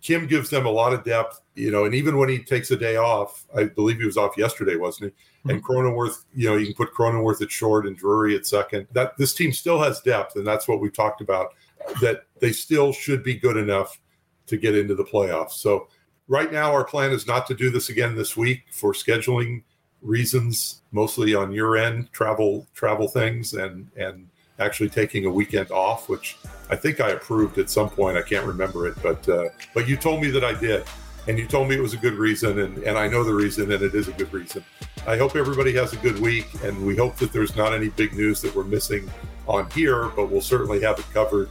Kim 0.02 0.26
gives 0.26 0.50
them 0.50 0.66
a 0.66 0.72
lot 0.72 0.94
of 0.94 1.04
depth, 1.04 1.42
you 1.56 1.72
know, 1.72 1.86
and 1.86 1.94
even 1.94 2.18
when 2.18 2.28
he 2.28 2.40
takes 2.40 2.72
a 2.72 2.76
day 2.76 2.96
off, 2.96 3.46
I 3.56 3.66
believe 3.66 4.00
he 4.00 4.06
was 4.06 4.18
off 4.18 4.38
yesterday, 4.38 4.76
wasn't 4.76 5.14
he? 5.14 5.52
And 5.52 5.62
mm-hmm. 5.62 5.72
Cronenworth, 5.72 6.26
you 6.34 6.50
know, 6.50 6.58
you 6.58 6.66
can 6.66 6.76
put 6.76 6.94
Cronenworth 6.94 7.42
at 7.42 7.52
short 7.52 7.86
and 7.86 7.96
Drury 7.96 8.36
at 8.36 8.48
second. 8.48 8.88
That 8.94 9.16
this 9.18 9.34
team 9.34 9.52
still 9.52 9.80
has 9.80 10.02
depth, 10.02 10.36
and 10.36 10.46
that's 10.46 10.68
what 10.68 10.82
we 10.82 10.90
talked 10.90 11.22
about. 11.22 11.54
That 12.02 12.26
they 12.40 12.52
still 12.52 12.92
should 12.92 13.24
be 13.24 13.36
good 13.36 13.58
enough 13.58 14.00
to 14.48 14.58
get 14.58 14.76
into 14.76 14.96
the 14.96 15.04
playoffs. 15.04 15.54
So 15.54 15.88
right 16.28 16.52
now, 16.52 16.72
our 16.72 16.84
plan 16.84 17.12
is 17.12 17.28
not 17.28 17.46
to 17.48 17.54
do 17.54 17.70
this 17.70 17.90
again 17.90 18.16
this 18.16 18.36
week 18.36 18.64
for 18.72 18.94
scheduling 18.94 19.64
reasons, 20.02 20.82
mostly 20.92 21.36
on 21.36 21.52
your 21.52 21.78
end, 21.78 22.12
travel 22.12 22.68
travel 22.74 23.08
things, 23.08 23.54
and 23.54 23.88
and 23.96 24.28
actually 24.62 24.90
taking 24.90 25.26
a 25.26 25.30
weekend 25.30 25.72
off, 25.72 26.08
which 26.08 26.38
I 26.70 26.76
think 26.76 27.02
I 27.02 27.10
approved 27.12 27.58
at 27.58 27.70
some 27.70 27.90
point. 27.90 28.18
I 28.18 28.22
can't 28.22 28.46
remember 28.46 28.88
it, 28.88 28.96
but 29.02 29.28
uh, 29.28 29.50
but 29.74 29.88
you 29.90 29.98
told 29.98 30.22
me 30.22 30.30
that 30.32 30.44
I 30.44 30.54
did. 30.60 30.84
and 31.28 31.38
you 31.38 31.46
told 31.46 31.70
me 31.70 31.76
it 31.76 31.82
was 31.82 31.94
a 31.94 31.98
good 31.98 32.16
reason, 32.16 32.60
and, 32.60 32.78
and 32.80 32.98
I 32.98 33.08
know 33.08 33.24
the 33.24 33.34
reason, 33.34 33.72
and 33.72 33.84
it 33.84 33.94
is 33.94 34.08
a 34.08 34.12
good 34.14 34.32
reason. 34.34 34.64
I 35.06 35.18
hope 35.18 35.36
everybody 35.36 35.74
has 35.74 35.94
a 35.94 35.98
good 35.98 36.20
week, 36.20 36.48
and 36.64 36.86
we 36.86 36.96
hope 36.96 37.16
that 37.18 37.32
there's 37.32 37.56
not 37.56 37.74
any 37.74 37.90
big 37.90 38.14
news 38.14 38.42
that 38.42 38.56
we're 38.56 38.64
missing 38.64 39.10
on 39.48 39.70
here, 39.72 40.10
but 40.10 40.30
we'll 40.32 40.42
certainly 40.42 40.82
have 40.82 40.98
it 41.00 41.06
covered 41.14 41.50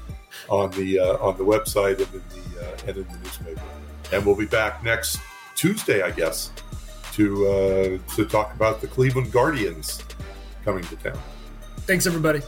on 0.48 0.70
the 0.72 0.98
uh, 0.98 1.16
on 1.18 1.36
the 1.36 1.44
website 1.44 1.98
and 1.98 2.14
in 2.14 2.22
the 2.30 2.66
uh, 2.66 2.88
and 2.88 2.96
in 2.96 3.06
the 3.08 3.18
newspaper. 3.18 3.62
And 4.12 4.26
we'll 4.26 4.36
be 4.36 4.46
back 4.46 4.82
next 4.82 5.20
Tuesday, 5.54 6.02
I 6.02 6.10
guess, 6.10 6.50
to 7.12 7.46
uh, 7.46 8.14
to 8.16 8.24
talk 8.24 8.54
about 8.54 8.80
the 8.80 8.86
Cleveland 8.88 9.32
Guardians 9.32 10.02
coming 10.64 10.84
to 10.84 10.96
town. 10.96 11.18
Thanks, 11.86 12.06
everybody. 12.06 12.42